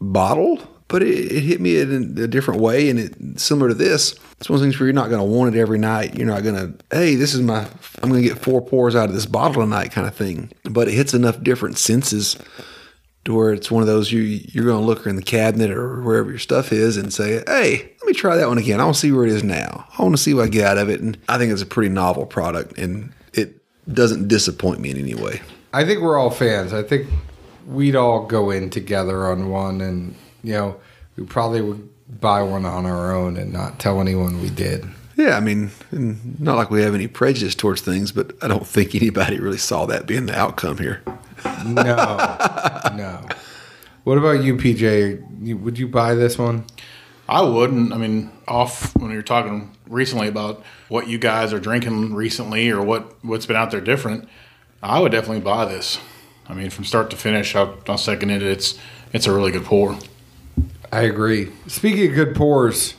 bottle, 0.00 0.61
but 0.90 1.03
it, 1.03 1.33
it 1.33 1.40
hit 1.40 1.61
me 1.61 1.81
in 1.81 2.18
a 2.18 2.26
different 2.26 2.61
way. 2.61 2.90
And 2.90 2.98
it 2.98 3.40
similar 3.40 3.68
to 3.68 3.74
this, 3.74 4.12
it's 4.38 4.50
one 4.50 4.57
of 4.57 4.61
those 4.61 4.66
things 4.66 4.79
where 4.79 4.88
you're 4.88 4.92
not 4.92 5.09
going 5.09 5.20
to 5.20 5.24
want 5.24 5.55
it 5.55 5.59
every 5.59 5.79
night. 5.79 6.16
You're 6.16 6.26
not 6.26 6.42
going 6.42 6.57
to, 6.57 6.85
hey, 6.94 7.14
this 7.14 7.33
is 7.33 7.40
my, 7.40 7.66
I'm 8.03 8.11
going 8.11 8.22
to 8.22 8.29
get 8.29 8.38
four 8.38 8.61
pours 8.61 8.94
out 8.96 9.09
of 9.09 9.14
this 9.14 9.24
bottle 9.24 9.62
tonight 9.62 9.92
kind 9.92 10.07
of 10.07 10.14
thing. 10.14 10.50
But 10.64 10.88
it 10.88 10.94
hits 10.94 11.14
enough 11.14 11.42
different 11.42 11.79
senses 11.79 12.37
to 13.24 13.35
where 13.35 13.53
it's 13.53 13.70
one 13.70 13.83
of 13.83 13.87
those 13.87 14.11
you 14.11 14.20
you're 14.20 14.64
going 14.64 14.81
to 14.81 14.87
look 14.87 15.07
in 15.07 15.16
the 15.16 15.22
cabinet 15.22 15.70
or 15.70 16.03
wherever 16.03 16.31
your 16.31 16.38
stuff 16.38 16.72
is 16.72 16.96
and 16.96 17.12
say, 17.12 17.42
hey, 17.46 17.94
let 18.00 18.07
me 18.07 18.12
try 18.12 18.37
that 18.37 18.48
one 18.48 18.59
again. 18.59 18.81
I 18.81 18.85
want 18.85 18.96
to 18.96 19.00
see 19.00 19.12
where 19.12 19.26
it 19.26 19.33
is 19.33 19.44
now. 19.44 19.87
I 19.96 20.03
want 20.03 20.16
to 20.16 20.22
see 20.22 20.35
what 20.35 20.46
I 20.46 20.48
get 20.48 20.66
out 20.66 20.79
of 20.79 20.88
it. 20.88 21.00
And 21.00 21.16
I 21.29 21.38
think 21.38 21.53
it's 21.53 21.62
a 21.62 21.66
pretty 21.66 21.90
novel 21.90 22.26
product, 22.26 22.79
and 22.79 23.12
it 23.33 23.62
doesn't 23.92 24.29
disappoint 24.29 24.81
me 24.81 24.90
in 24.90 24.96
any 24.96 25.14
way. 25.14 25.40
I 25.72 25.85
think 25.85 26.00
we're 26.00 26.18
all 26.18 26.31
fans. 26.31 26.72
I 26.72 26.83
think 26.83 27.09
we'd 27.66 27.94
all 27.94 28.26
go 28.26 28.50
in 28.50 28.70
together 28.70 29.31
on 29.31 29.50
one, 29.50 29.81
and 29.81 30.16
you 30.42 30.53
know, 30.53 30.81
we 31.16 31.24
probably 31.24 31.61
would 31.61 31.88
buy 32.20 32.42
one 32.42 32.64
on 32.64 32.87
our 32.87 33.14
own 33.14 33.37
and 33.37 33.53
not 33.53 33.79
tell 33.79 34.00
anyone 34.00 34.40
we 34.40 34.50
did. 34.50 34.87
Yeah, 35.16 35.37
I 35.37 35.40
mean, 35.40 35.70
not 35.92 36.57
like 36.57 36.70
we 36.70 36.83
have 36.83 36.94
any 36.94 37.07
prejudice 37.07 37.55
towards 37.55 37.83
things, 37.83 38.11
but 38.11 38.33
I 38.42 38.48
don't 38.48 38.66
think 38.66 38.94
anybody 38.94 39.38
really 39.38 39.59
saw 39.59 39.85
that 39.87 40.07
being 40.07 40.26
the 40.26 40.38
outcome 40.38 40.79
here. 40.79 41.03
No, 41.66 41.83
no. 42.96 43.26
What 44.05 44.18
about 44.18 44.42
you, 44.42 44.57
PJ? 44.57 45.61
Would 45.61 45.79
you 45.79 45.88
buy 45.88 46.14
this 46.14 46.38
one? 46.38 46.64
I 47.29 47.42
wouldn't. 47.42 47.92
I 47.92 47.96
mean, 47.96 48.31
off 48.48 48.96
when 48.96 49.11
you're 49.11 49.22
talking 49.22 49.70
recently 49.88 50.26
about 50.26 50.64
what 50.88 51.07
you 51.07 51.18
guys 51.18 51.53
are 51.53 51.61
drinking 51.61 52.14
recently 52.14 52.70
or 52.70 52.83
what 52.83 53.22
what's 53.24 53.46
been 53.46 53.57
out 53.57 53.70
there 53.70 53.81
different, 53.81 54.29
I 54.83 55.00
would 55.00 55.12
definitely 55.12 55.40
buy 55.40 55.66
this. 55.66 55.98
I 56.48 56.55
mean, 56.55 56.70
from 56.70 56.85
start 56.85 57.11
to 57.11 57.16
finish, 57.16 57.55
I'll, 57.55 57.79
I'll 57.87 57.98
second 57.98 58.31
it. 58.31 58.42
It's 58.42 58.79
it's 59.12 59.26
a 59.26 59.33
really 59.33 59.53
good 59.53 59.64
pour. 59.64 59.96
I 60.92 61.03
agree. 61.03 61.50
Speaking 61.66 62.09
of 62.09 62.14
good 62.14 62.35
pours, 62.35 62.94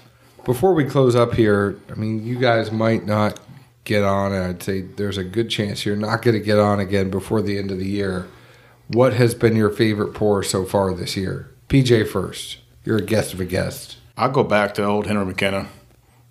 before 0.46 0.74
we 0.74 0.86
close 0.86 1.16
up 1.16 1.34
here, 1.34 1.80
I 1.90 1.96
mean, 1.96 2.26
you 2.26 2.40
guys 2.40 2.72
might 2.72 3.06
not 3.06 3.40
get 3.84 4.04
on. 4.04 4.32
and 4.32 4.44
I'd 4.44 4.64
say 4.64 4.82
there's 4.82 5.18
a 5.18 5.24
good 5.24 5.50
chance 5.50 5.86
you're 5.86 5.96
not 5.96 6.22
going 6.22 6.38
to 6.38 6.44
get 6.44 6.58
on 6.60 6.80
again 6.80 7.10
before 7.10 7.42
the 7.42 7.58
end 7.58 7.72
of 7.72 7.80
the 7.80 7.88
year. 7.88 8.28
What 8.88 9.14
has 9.14 9.36
been 9.36 9.56
your 9.56 9.70
favorite 9.70 10.14
pour 10.14 10.44
so 10.44 10.66
far 10.66 10.94
this 10.94 11.16
year? 11.16 11.50
PJ 11.70 12.08
first. 12.10 12.58
You're 12.84 12.98
a 12.98 13.06
guest 13.06 13.34
of 13.34 13.40
a 13.40 13.46
guest. 13.46 13.98
I'll 14.18 14.32
go 14.32 14.44
back 14.44 14.74
to 14.76 14.84
old 14.84 15.08
Henry 15.08 15.26
McKenna. 15.26 15.68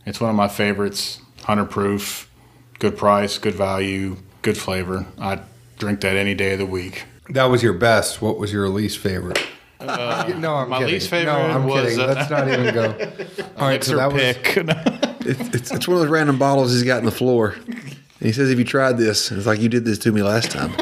It's 0.04 0.20
one 0.20 0.30
of 0.30 0.36
my 0.36 0.48
favorites. 0.48 1.20
Hundred 1.44 1.66
proof, 1.66 2.30
good 2.78 2.96
price, 2.98 3.38
good 3.38 3.54
value, 3.54 4.16
good 4.42 4.58
flavor. 4.58 5.06
I 5.18 5.40
drink 5.78 6.00
that 6.02 6.16
any 6.16 6.34
day 6.34 6.52
of 6.52 6.58
the 6.58 6.66
week. 6.66 7.04
That 7.30 7.44
was 7.44 7.62
your 7.62 7.72
best. 7.72 8.20
What 8.20 8.38
was 8.38 8.52
your 8.52 8.68
least 8.68 8.98
favorite? 8.98 9.40
No, 9.86 10.54
I'm 10.54 10.64
Uh, 10.64 10.66
my 10.66 10.78
kidding. 10.78 10.94
least 10.94 11.08
favorite 11.08 11.32
No, 11.32 11.38
I'm 11.40 11.64
was, 11.66 11.84
kidding. 11.84 12.00
uh, 12.00 12.06
Let's 12.14 12.30
not 12.30 12.48
even 12.48 12.74
go. 12.74 12.84
All 13.56 13.66
right, 13.68 13.82
so 13.82 13.92
Elixir 13.92 13.96
that 13.96 14.12
was 14.12 14.22
pick. 14.22 15.06
It's, 15.26 15.54
it's, 15.54 15.70
it's 15.70 15.86
one 15.86 15.96
of 15.98 16.02
those 16.02 16.10
random 16.10 16.38
bottles 16.38 16.72
he's 16.72 16.82
got 16.82 16.98
in 17.00 17.04
the 17.04 17.10
floor. 17.12 17.50
And 17.66 17.94
he 18.20 18.32
says, 18.32 18.48
"Have 18.48 18.58
you 18.58 18.64
tried 18.64 18.96
this?" 18.96 19.30
And 19.30 19.36
it's 19.38 19.46
like 19.46 19.60
you 19.60 19.68
did 19.68 19.84
this 19.84 19.98
to 19.98 20.12
me 20.12 20.22
last 20.22 20.50
time. 20.50 20.72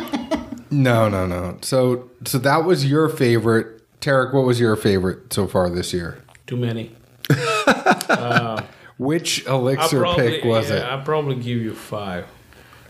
no, 0.71 1.09
no, 1.09 1.27
no. 1.27 1.59
So, 1.61 2.09
so 2.25 2.39
that 2.39 2.65
was 2.65 2.87
your 2.87 3.09
favorite. 3.09 3.67
Tarek, 4.01 4.33
what 4.33 4.45
was 4.47 4.61
your 4.61 4.77
favorite 4.77 5.33
so 5.33 5.49
far 5.49 5.69
this 5.71 5.93
year? 5.93 6.23
Too 6.47 6.57
many. 6.57 6.93
Which 8.97 9.45
elixir 9.47 10.01
probably, 10.01 10.31
pick 10.31 10.45
was 10.45 10.71
yeah, 10.71 10.77
it? 10.77 10.83
I'll 10.85 11.03
probably 11.03 11.35
give 11.37 11.59
you 11.59 11.75
five. 11.75 12.27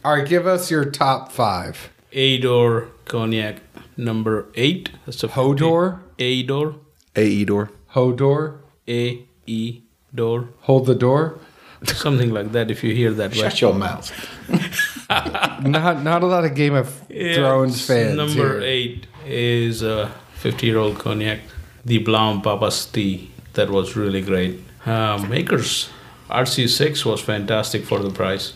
All 0.04 0.14
right, 0.16 0.26
give 0.28 0.46
us 0.46 0.70
your 0.70 0.84
top 0.84 1.32
five. 1.32 1.90
Ador 2.12 2.88
cognac 3.04 3.56
number 3.96 4.46
eight. 4.54 4.90
That's 5.06 5.22
a 5.24 5.28
Hodor, 5.28 6.00
Ador. 6.18 6.76
A 7.16 7.44
Edor. 7.44 7.70
Hodor, 7.94 8.58
A 8.88 9.24
E 9.46 9.80
door. 10.14 10.48
hold 10.60 10.86
the 10.86 10.94
door. 10.94 11.38
Something 11.84 12.30
like 12.32 12.52
that 12.52 12.70
if 12.70 12.82
you 12.82 12.92
hear 12.94 13.12
that 13.12 13.30
right. 13.30 13.36
Shut 13.52 13.60
your 13.60 13.74
mouth. 13.74 14.10
Not 15.08 16.02
not 16.02 16.22
a 16.22 16.26
lot 16.26 16.44
of 16.44 16.54
Game 16.54 16.74
of 16.74 17.02
Yeah, 17.08 17.34
Thrones 17.36 17.84
fans. 17.86 18.16
Number 18.16 18.60
here. 18.60 18.62
eight 18.62 19.06
is 19.26 19.82
a 19.82 20.10
50 20.34 20.66
year 20.66 20.78
old 20.78 20.98
cognac, 20.98 21.40
the 21.84 21.98
Blanc 21.98 22.44
Papasti. 22.44 23.28
That 23.54 23.70
was 23.70 23.96
really 23.96 24.20
great. 24.22 24.60
Uh, 24.86 25.24
Makers 25.28 25.88
RC6 26.30 27.04
was 27.04 27.20
fantastic 27.20 27.84
for 27.84 27.98
the 28.00 28.10
price. 28.10 28.52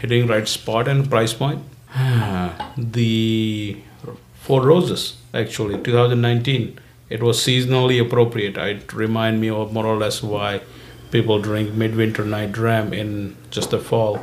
hitting 0.00 0.26
right 0.26 0.46
spot 0.46 0.86
and 0.88 1.08
price 1.08 1.32
point. 1.32 1.62
The 2.76 3.76
Four 4.34 4.62
Roses, 4.62 5.16
actually, 5.32 5.82
2019. 5.82 6.78
It 7.08 7.22
was 7.22 7.38
seasonally 7.38 8.04
appropriate. 8.04 8.56
It 8.56 8.92
remind 8.92 9.40
me 9.40 9.48
of 9.48 9.72
more 9.72 9.86
or 9.86 9.96
less 9.96 10.22
why 10.22 10.62
people 11.10 11.40
drink 11.40 11.72
midwinter 11.72 12.24
night 12.24 12.52
dram 12.52 12.92
in 12.92 13.36
just 13.50 13.70
the 13.70 13.78
fall. 13.78 14.18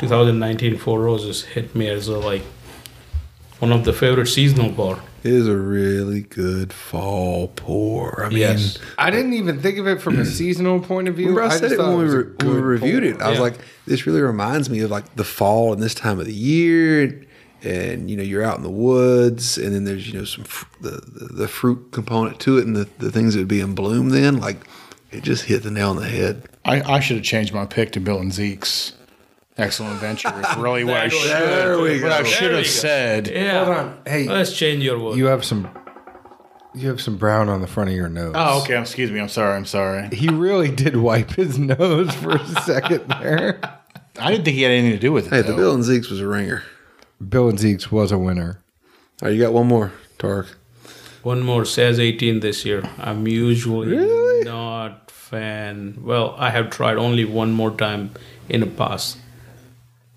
2019 0.00 0.76
Four 0.76 1.00
Roses 1.00 1.44
hit 1.44 1.74
me 1.74 1.88
as 1.88 2.08
a, 2.08 2.18
like 2.18 2.42
one 3.58 3.72
of 3.72 3.84
the 3.84 3.92
favorite 3.92 4.26
seasonal 4.26 4.70
bar. 4.70 5.00
It 5.24 5.32
is 5.32 5.48
a 5.48 5.56
really 5.56 6.20
good 6.20 6.70
fall 6.72 7.48
pour. 7.48 8.24
I 8.24 8.28
mean, 8.28 8.38
Yes. 8.38 8.78
I 8.98 9.10
didn't 9.10 9.32
even 9.32 9.58
think 9.60 9.78
of 9.78 9.86
it 9.88 10.00
from 10.02 10.18
a 10.20 10.24
seasonal 10.38 10.80
point 10.80 11.08
of 11.08 11.14
view. 11.16 11.28
Remember 11.28 11.44
I, 11.44 11.48
just 11.48 11.60
said 11.60 11.72
it 11.72 11.78
when 11.78 11.96
we, 11.98 12.04
re- 12.04 12.24
when 12.24 12.48
we 12.48 12.54
good 12.54 12.62
reviewed 12.62 13.04
it. 13.04 13.18
pour. 13.18 13.26
I 13.26 13.30
was 13.30 13.40
like, 13.40 13.58
this 13.86 14.06
really 14.06 14.20
reminds 14.20 14.68
me 14.68 14.80
of 14.80 14.90
like 14.90 15.16
the 15.16 15.24
fall 15.24 15.72
and 15.72 15.82
this 15.82 15.94
time 15.94 16.20
of 16.20 16.26
the 16.26 16.34
year, 16.34 17.04
and, 17.04 17.26
and 17.62 18.10
you 18.10 18.16
know 18.18 18.22
you're 18.22 18.42
out 18.44 18.58
in 18.58 18.62
the 18.62 18.70
woods, 18.70 19.56
and 19.56 19.74
then 19.74 19.84
there's 19.84 20.06
you 20.06 20.18
know 20.18 20.24
some 20.26 20.44
fr- 20.44 20.66
the, 20.82 20.90
the 20.90 21.32
the 21.32 21.48
fruit 21.48 21.90
component 21.92 22.38
to 22.40 22.58
it, 22.58 22.66
and 22.66 22.76
the, 22.76 22.86
the 22.98 23.10
things 23.10 23.32
that 23.32 23.40
would 23.40 23.48
be 23.48 23.60
in 23.60 23.74
bloom. 23.74 24.10
Then 24.10 24.38
like 24.40 24.58
it 25.10 25.22
just 25.22 25.44
hit 25.46 25.62
the 25.62 25.70
nail 25.70 25.88
on 25.90 25.96
the 25.96 26.06
head. 26.08 26.48
I, 26.66 26.82
I 26.82 27.00
should 27.00 27.16
have 27.16 27.24
changed 27.24 27.54
my 27.54 27.64
pick 27.64 27.92
to 27.92 28.00
Bill 28.00 28.18
and 28.18 28.32
Zeke's 28.32 28.92
Excellent 29.56 30.00
Venture. 30.00 30.28
Is 30.40 30.56
really 30.56 30.82
what 30.84 30.96
I 30.96 31.08
should. 31.08 31.30
There 31.30 31.78
we 31.78 32.02
What 32.02 32.10
I 32.12 32.22
should 32.24 32.42
There 32.42 32.50
have 32.50 32.58
we 32.58 32.64
go. 32.64 32.68
said. 32.68 33.28
Yeah. 33.28 33.64
Hold 33.64 33.76
on. 33.76 33.98
Hey, 34.06 34.26
Let's 34.28 34.52
change 34.56 34.82
your 34.82 34.98
word. 34.98 35.16
you 35.16 35.26
have 35.26 35.44
some. 35.44 35.68
You 36.74 36.88
have 36.88 37.00
some 37.00 37.16
brown 37.16 37.48
on 37.48 37.60
the 37.60 37.68
front 37.68 37.90
of 37.90 37.94
your 37.94 38.08
nose. 38.08 38.32
Oh, 38.36 38.62
okay. 38.62 38.80
Excuse 38.80 39.12
me. 39.12 39.20
I'm 39.20 39.28
sorry. 39.28 39.54
I'm 39.54 39.64
sorry. 39.64 40.08
He 40.12 40.28
really 40.28 40.70
did 40.74 40.96
wipe 40.96 41.30
his 41.30 41.56
nose 41.56 42.12
for 42.16 42.32
a 42.32 42.46
second 42.62 43.06
there. 43.20 43.60
I 44.18 44.30
didn't 44.32 44.44
think 44.44 44.56
he 44.56 44.62
had 44.62 44.72
anything 44.72 44.90
to 44.92 44.98
do 44.98 45.12
with 45.12 45.28
it. 45.28 45.30
Hey, 45.32 45.42
the 45.42 45.52
though. 45.52 45.56
Bill 45.56 45.74
and 45.74 45.84
Zeke's 45.84 46.10
was 46.10 46.20
a 46.20 46.26
ringer. 46.26 46.64
Bill 47.28 47.48
and 47.48 47.58
Zeke's 47.60 47.92
was 47.92 48.10
a 48.10 48.18
winner. 48.18 48.60
All 49.22 49.28
right, 49.28 49.34
you 49.36 49.40
got 49.40 49.52
one 49.52 49.68
more, 49.68 49.92
Tark. 50.18 50.48
One 51.22 51.42
more 51.42 51.64
says 51.64 52.00
18 52.00 52.40
this 52.40 52.64
year. 52.64 52.82
I'm 52.98 53.26
usually 53.28 53.88
Really? 53.96 54.44
not 54.44 55.12
fan. 55.12 55.98
Well, 56.02 56.34
I 56.38 56.50
have 56.50 56.70
tried 56.70 56.96
only 56.96 57.24
one 57.24 57.52
more 57.52 57.70
time 57.70 58.10
in 58.48 58.60
the 58.60 58.66
past. 58.66 59.18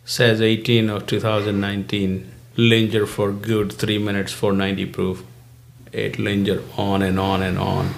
Saz 0.07 0.39
18 0.39 0.89
of 0.89 1.05
2019. 1.05 2.31
Linger 2.55 3.05
for 3.05 3.31
good 3.33 3.73
3 3.73 3.97
minutes 3.99 4.31
for 4.31 4.53
90 4.53 4.85
proof. 4.87 5.23
It 5.91 6.17
linger 6.17 6.63
on 6.77 7.01
and 7.01 7.19
on 7.19 7.43
and 7.43 7.59
on. 7.59 7.93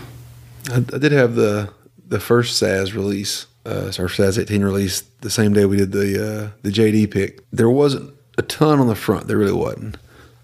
I, 0.69 0.77
I 0.77 0.97
did 0.97 1.11
have 1.11 1.35
the 1.35 1.71
the 2.07 2.19
first 2.19 2.61
Saz 2.61 2.95
release, 2.95 3.45
uh, 3.65 3.91
our 3.99 4.07
Saz 4.07 4.41
18 4.41 4.63
release, 4.63 5.01
the 5.21 5.29
same 5.29 5.53
day 5.53 5.65
we 5.65 5.77
did 5.77 5.91
the 5.91 6.15
uh, 6.17 6.49
the 6.63 6.71
JD 6.71 7.11
pick. 7.11 7.41
There 7.51 7.69
wasn't 7.69 8.13
a 8.37 8.41
ton 8.41 8.79
on 8.79 8.87
the 8.87 8.95
front, 8.95 9.27
there 9.27 9.37
really 9.37 9.53
wasn't, 9.53 9.97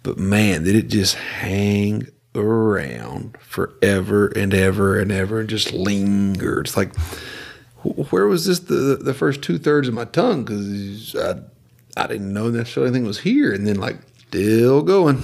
but 0.04 0.18
man, 0.18 0.64
did 0.64 0.76
it 0.76 0.88
just 0.88 1.16
hang 1.16 2.08
around 2.36 3.38
forever 3.42 4.28
and 4.28 4.54
ever 4.54 5.00
and 5.00 5.12
ever 5.12 5.40
and 5.40 5.50
just 5.50 5.74
linger. 5.74 6.62
It's 6.62 6.78
like, 6.78 6.96
where 7.84 8.28
was 8.28 8.46
this 8.46 8.60
the 8.60 9.00
the 9.02 9.16
first 9.16 9.42
two 9.42 9.58
thirds 9.58 9.88
of 9.88 9.96
my 9.96 10.06
tongue? 10.06 10.44
Because 10.46 11.16
I 11.16 11.42
I 11.98 12.08
didn't 12.08 12.34
know 12.34 12.50
necessarily 12.50 12.90
anything 12.90 13.08
was 13.08 13.20
here, 13.20 13.54
and 13.54 13.66
then 13.66 13.78
like 13.78 13.98
still 14.28 14.82
going. 14.82 15.24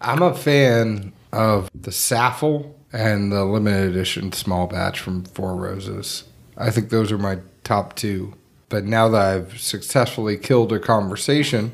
I'm 0.00 0.22
a 0.22 0.34
fan 0.34 1.12
of 1.32 1.70
the 1.74 1.92
Saffle 1.92 2.74
and 2.92 3.32
the 3.32 3.44
limited 3.44 3.90
edition 3.90 4.32
small 4.32 4.66
batch 4.66 5.00
from 5.00 5.24
Four 5.24 5.56
Roses. 5.56 6.24
I 6.56 6.70
think 6.70 6.90
those 6.90 7.10
are 7.12 7.18
my 7.18 7.38
top 7.64 7.94
two. 7.96 8.34
But 8.68 8.84
now 8.84 9.08
that 9.08 9.20
I've 9.20 9.58
successfully 9.60 10.36
killed 10.36 10.72
a 10.72 10.78
conversation, 10.78 11.72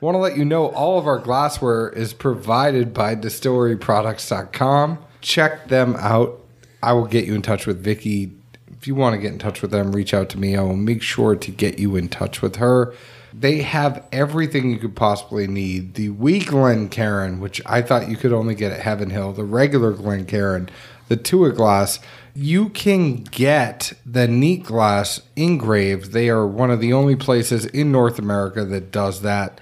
want 0.00 0.14
to 0.14 0.18
let 0.18 0.36
you 0.36 0.44
know 0.44 0.66
all 0.68 0.98
of 0.98 1.06
our 1.06 1.18
glassware 1.18 1.88
is 1.90 2.12
provided 2.12 2.92
by 2.92 3.14
distilleryproducts.com. 3.14 4.98
Check 5.20 5.68
them 5.68 5.96
out. 5.96 6.40
I 6.82 6.92
will 6.92 7.06
get 7.06 7.26
you 7.26 7.34
in 7.34 7.42
touch 7.42 7.66
with 7.66 7.82
Vicky. 7.82 8.32
If 8.78 8.86
you 8.86 8.94
want 8.94 9.14
to 9.14 9.20
get 9.20 9.32
in 9.32 9.40
touch 9.40 9.60
with 9.60 9.72
them, 9.72 9.92
reach 9.92 10.14
out 10.14 10.28
to 10.30 10.38
me. 10.38 10.56
I 10.56 10.62
will 10.62 10.76
make 10.76 11.02
sure 11.02 11.34
to 11.34 11.50
get 11.50 11.80
you 11.80 11.96
in 11.96 12.08
touch 12.08 12.40
with 12.40 12.56
her. 12.56 12.94
They 13.34 13.62
have 13.62 14.06
everything 14.12 14.70
you 14.70 14.78
could 14.78 14.94
possibly 14.94 15.48
need. 15.48 15.94
The 15.94 16.10
wee 16.10 16.38
Glencairn, 16.38 17.40
which 17.40 17.60
I 17.66 17.82
thought 17.82 18.08
you 18.08 18.16
could 18.16 18.32
only 18.32 18.54
get 18.54 18.70
at 18.72 18.80
Heaven 18.80 19.10
Hill, 19.10 19.32
the 19.32 19.44
regular 19.44 19.92
Glen 19.92 20.24
Glencairn, 20.24 20.70
the 21.08 21.16
Tua 21.16 21.50
glass. 21.52 21.98
You 22.34 22.68
can 22.68 23.24
get 23.24 23.94
the 24.06 24.28
neat 24.28 24.62
glass 24.64 25.20
engraved. 25.34 26.12
They 26.12 26.28
are 26.28 26.46
one 26.46 26.70
of 26.70 26.80
the 26.80 26.92
only 26.92 27.16
places 27.16 27.66
in 27.66 27.90
North 27.90 28.20
America 28.20 28.64
that 28.64 28.92
does 28.92 29.22
that. 29.22 29.60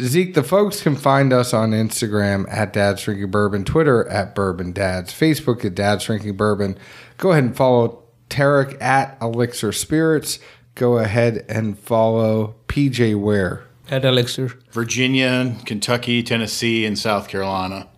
Zeke, 0.00 0.34
the 0.34 0.42
folks 0.42 0.82
can 0.82 0.96
find 0.96 1.32
us 1.32 1.54
on 1.54 1.70
Instagram 1.70 2.46
at 2.50 2.72
Dad's 2.72 3.02
Drinking 3.02 3.30
Bourbon, 3.30 3.64
Twitter 3.64 4.08
at 4.08 4.34
Bourbon 4.34 4.72
Dads, 4.72 5.12
Facebook 5.12 5.64
at 5.64 5.74
Dad's 5.74 6.04
Drinking 6.04 6.36
Bourbon. 6.36 6.76
Go 7.16 7.30
ahead 7.30 7.44
and 7.44 7.56
follow 7.56 8.02
Tarek 8.28 8.80
at 8.82 9.16
Elixir 9.22 9.72
Spirits. 9.72 10.40
Go 10.74 10.98
ahead 10.98 11.44
and 11.48 11.78
follow 11.78 12.56
PJ 12.66 13.14
Ware. 13.20 13.64
At 13.88 14.04
Elixir. 14.04 14.48
Virginia, 14.72 15.56
Kentucky, 15.64 16.22
Tennessee, 16.22 16.84
and 16.84 16.98
South 16.98 17.28
Carolina. 17.28 17.88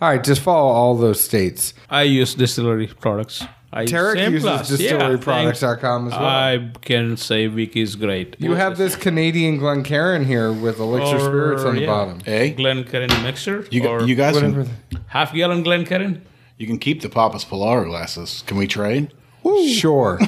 All 0.00 0.08
right, 0.08 0.24
just 0.24 0.40
follow 0.40 0.72
all 0.72 0.96
those 0.96 1.20
states. 1.20 1.74
I 1.90 2.02
use 2.02 2.34
distillery 2.34 2.86
products. 2.86 3.44
I 3.74 3.86
Tarek 3.86 4.14
same 4.14 4.32
uses 4.34 4.42
class. 4.48 4.70
Yeah, 4.78 4.92
distilleryproducts.com 4.92 6.06
as 6.08 6.12
well. 6.12 6.24
I 6.24 6.70
can 6.82 7.16
say 7.16 7.46
Vicky 7.46 7.80
is 7.80 7.96
great. 7.96 8.36
you 8.38 8.52
have 8.54 8.76
this 8.76 8.96
Canadian 8.96 9.56
Glencairn 9.56 10.24
here 10.26 10.52
with 10.52 10.78
Elixir 10.78 11.16
Or, 11.16 11.20
Spirits 11.20 11.64
on 11.64 11.74
the 11.76 11.80
yeah. 11.82 11.86
bottom. 11.86 12.20
Hey, 12.20 12.50
Glencairn 12.50 13.08
mixer. 13.22 13.66
you, 13.70 13.86
or 13.86 14.02
you 14.02 14.14
guys 14.14 14.34
Whatever. 14.34 14.64
can, 14.64 15.00
half 15.06 15.32
gallon 15.32 15.62
Glencairn. 15.62 16.20
you 16.58 16.66
can 16.66 16.78
keep 16.78 17.00
the 17.00 17.08
Papas 17.08 17.44
Pilar 17.44 17.84
glasses. 17.86 18.44
Can 18.46 18.58
we 18.58 18.66
trade? 18.66 19.10
Sure. 19.68 20.18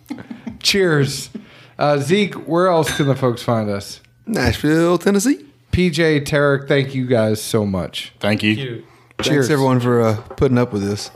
Cheers. 0.60 1.30
Uh, 1.78 1.98
Zeke, 1.98 2.34
where 2.34 2.68
else 2.68 2.96
can 2.96 3.06
the 3.06 3.14
folks 3.14 3.42
find 3.42 3.70
us? 3.70 4.00
Nashville, 4.26 4.98
Tennessee. 4.98 5.44
PJ, 5.72 6.22
Tarek, 6.26 6.66
thank 6.66 6.94
you 6.94 7.06
guys 7.06 7.40
so 7.40 7.64
much. 7.64 8.12
Thank 8.18 8.42
you. 8.42 8.50
You. 8.52 8.84
Cheers. 9.22 9.46
Thanks 9.46 9.50
everyone 9.50 9.80
for 9.80 10.00
uh, 10.00 10.16
putting 10.36 10.58
up 10.58 10.72
with 10.72 10.82
this. 10.82 11.10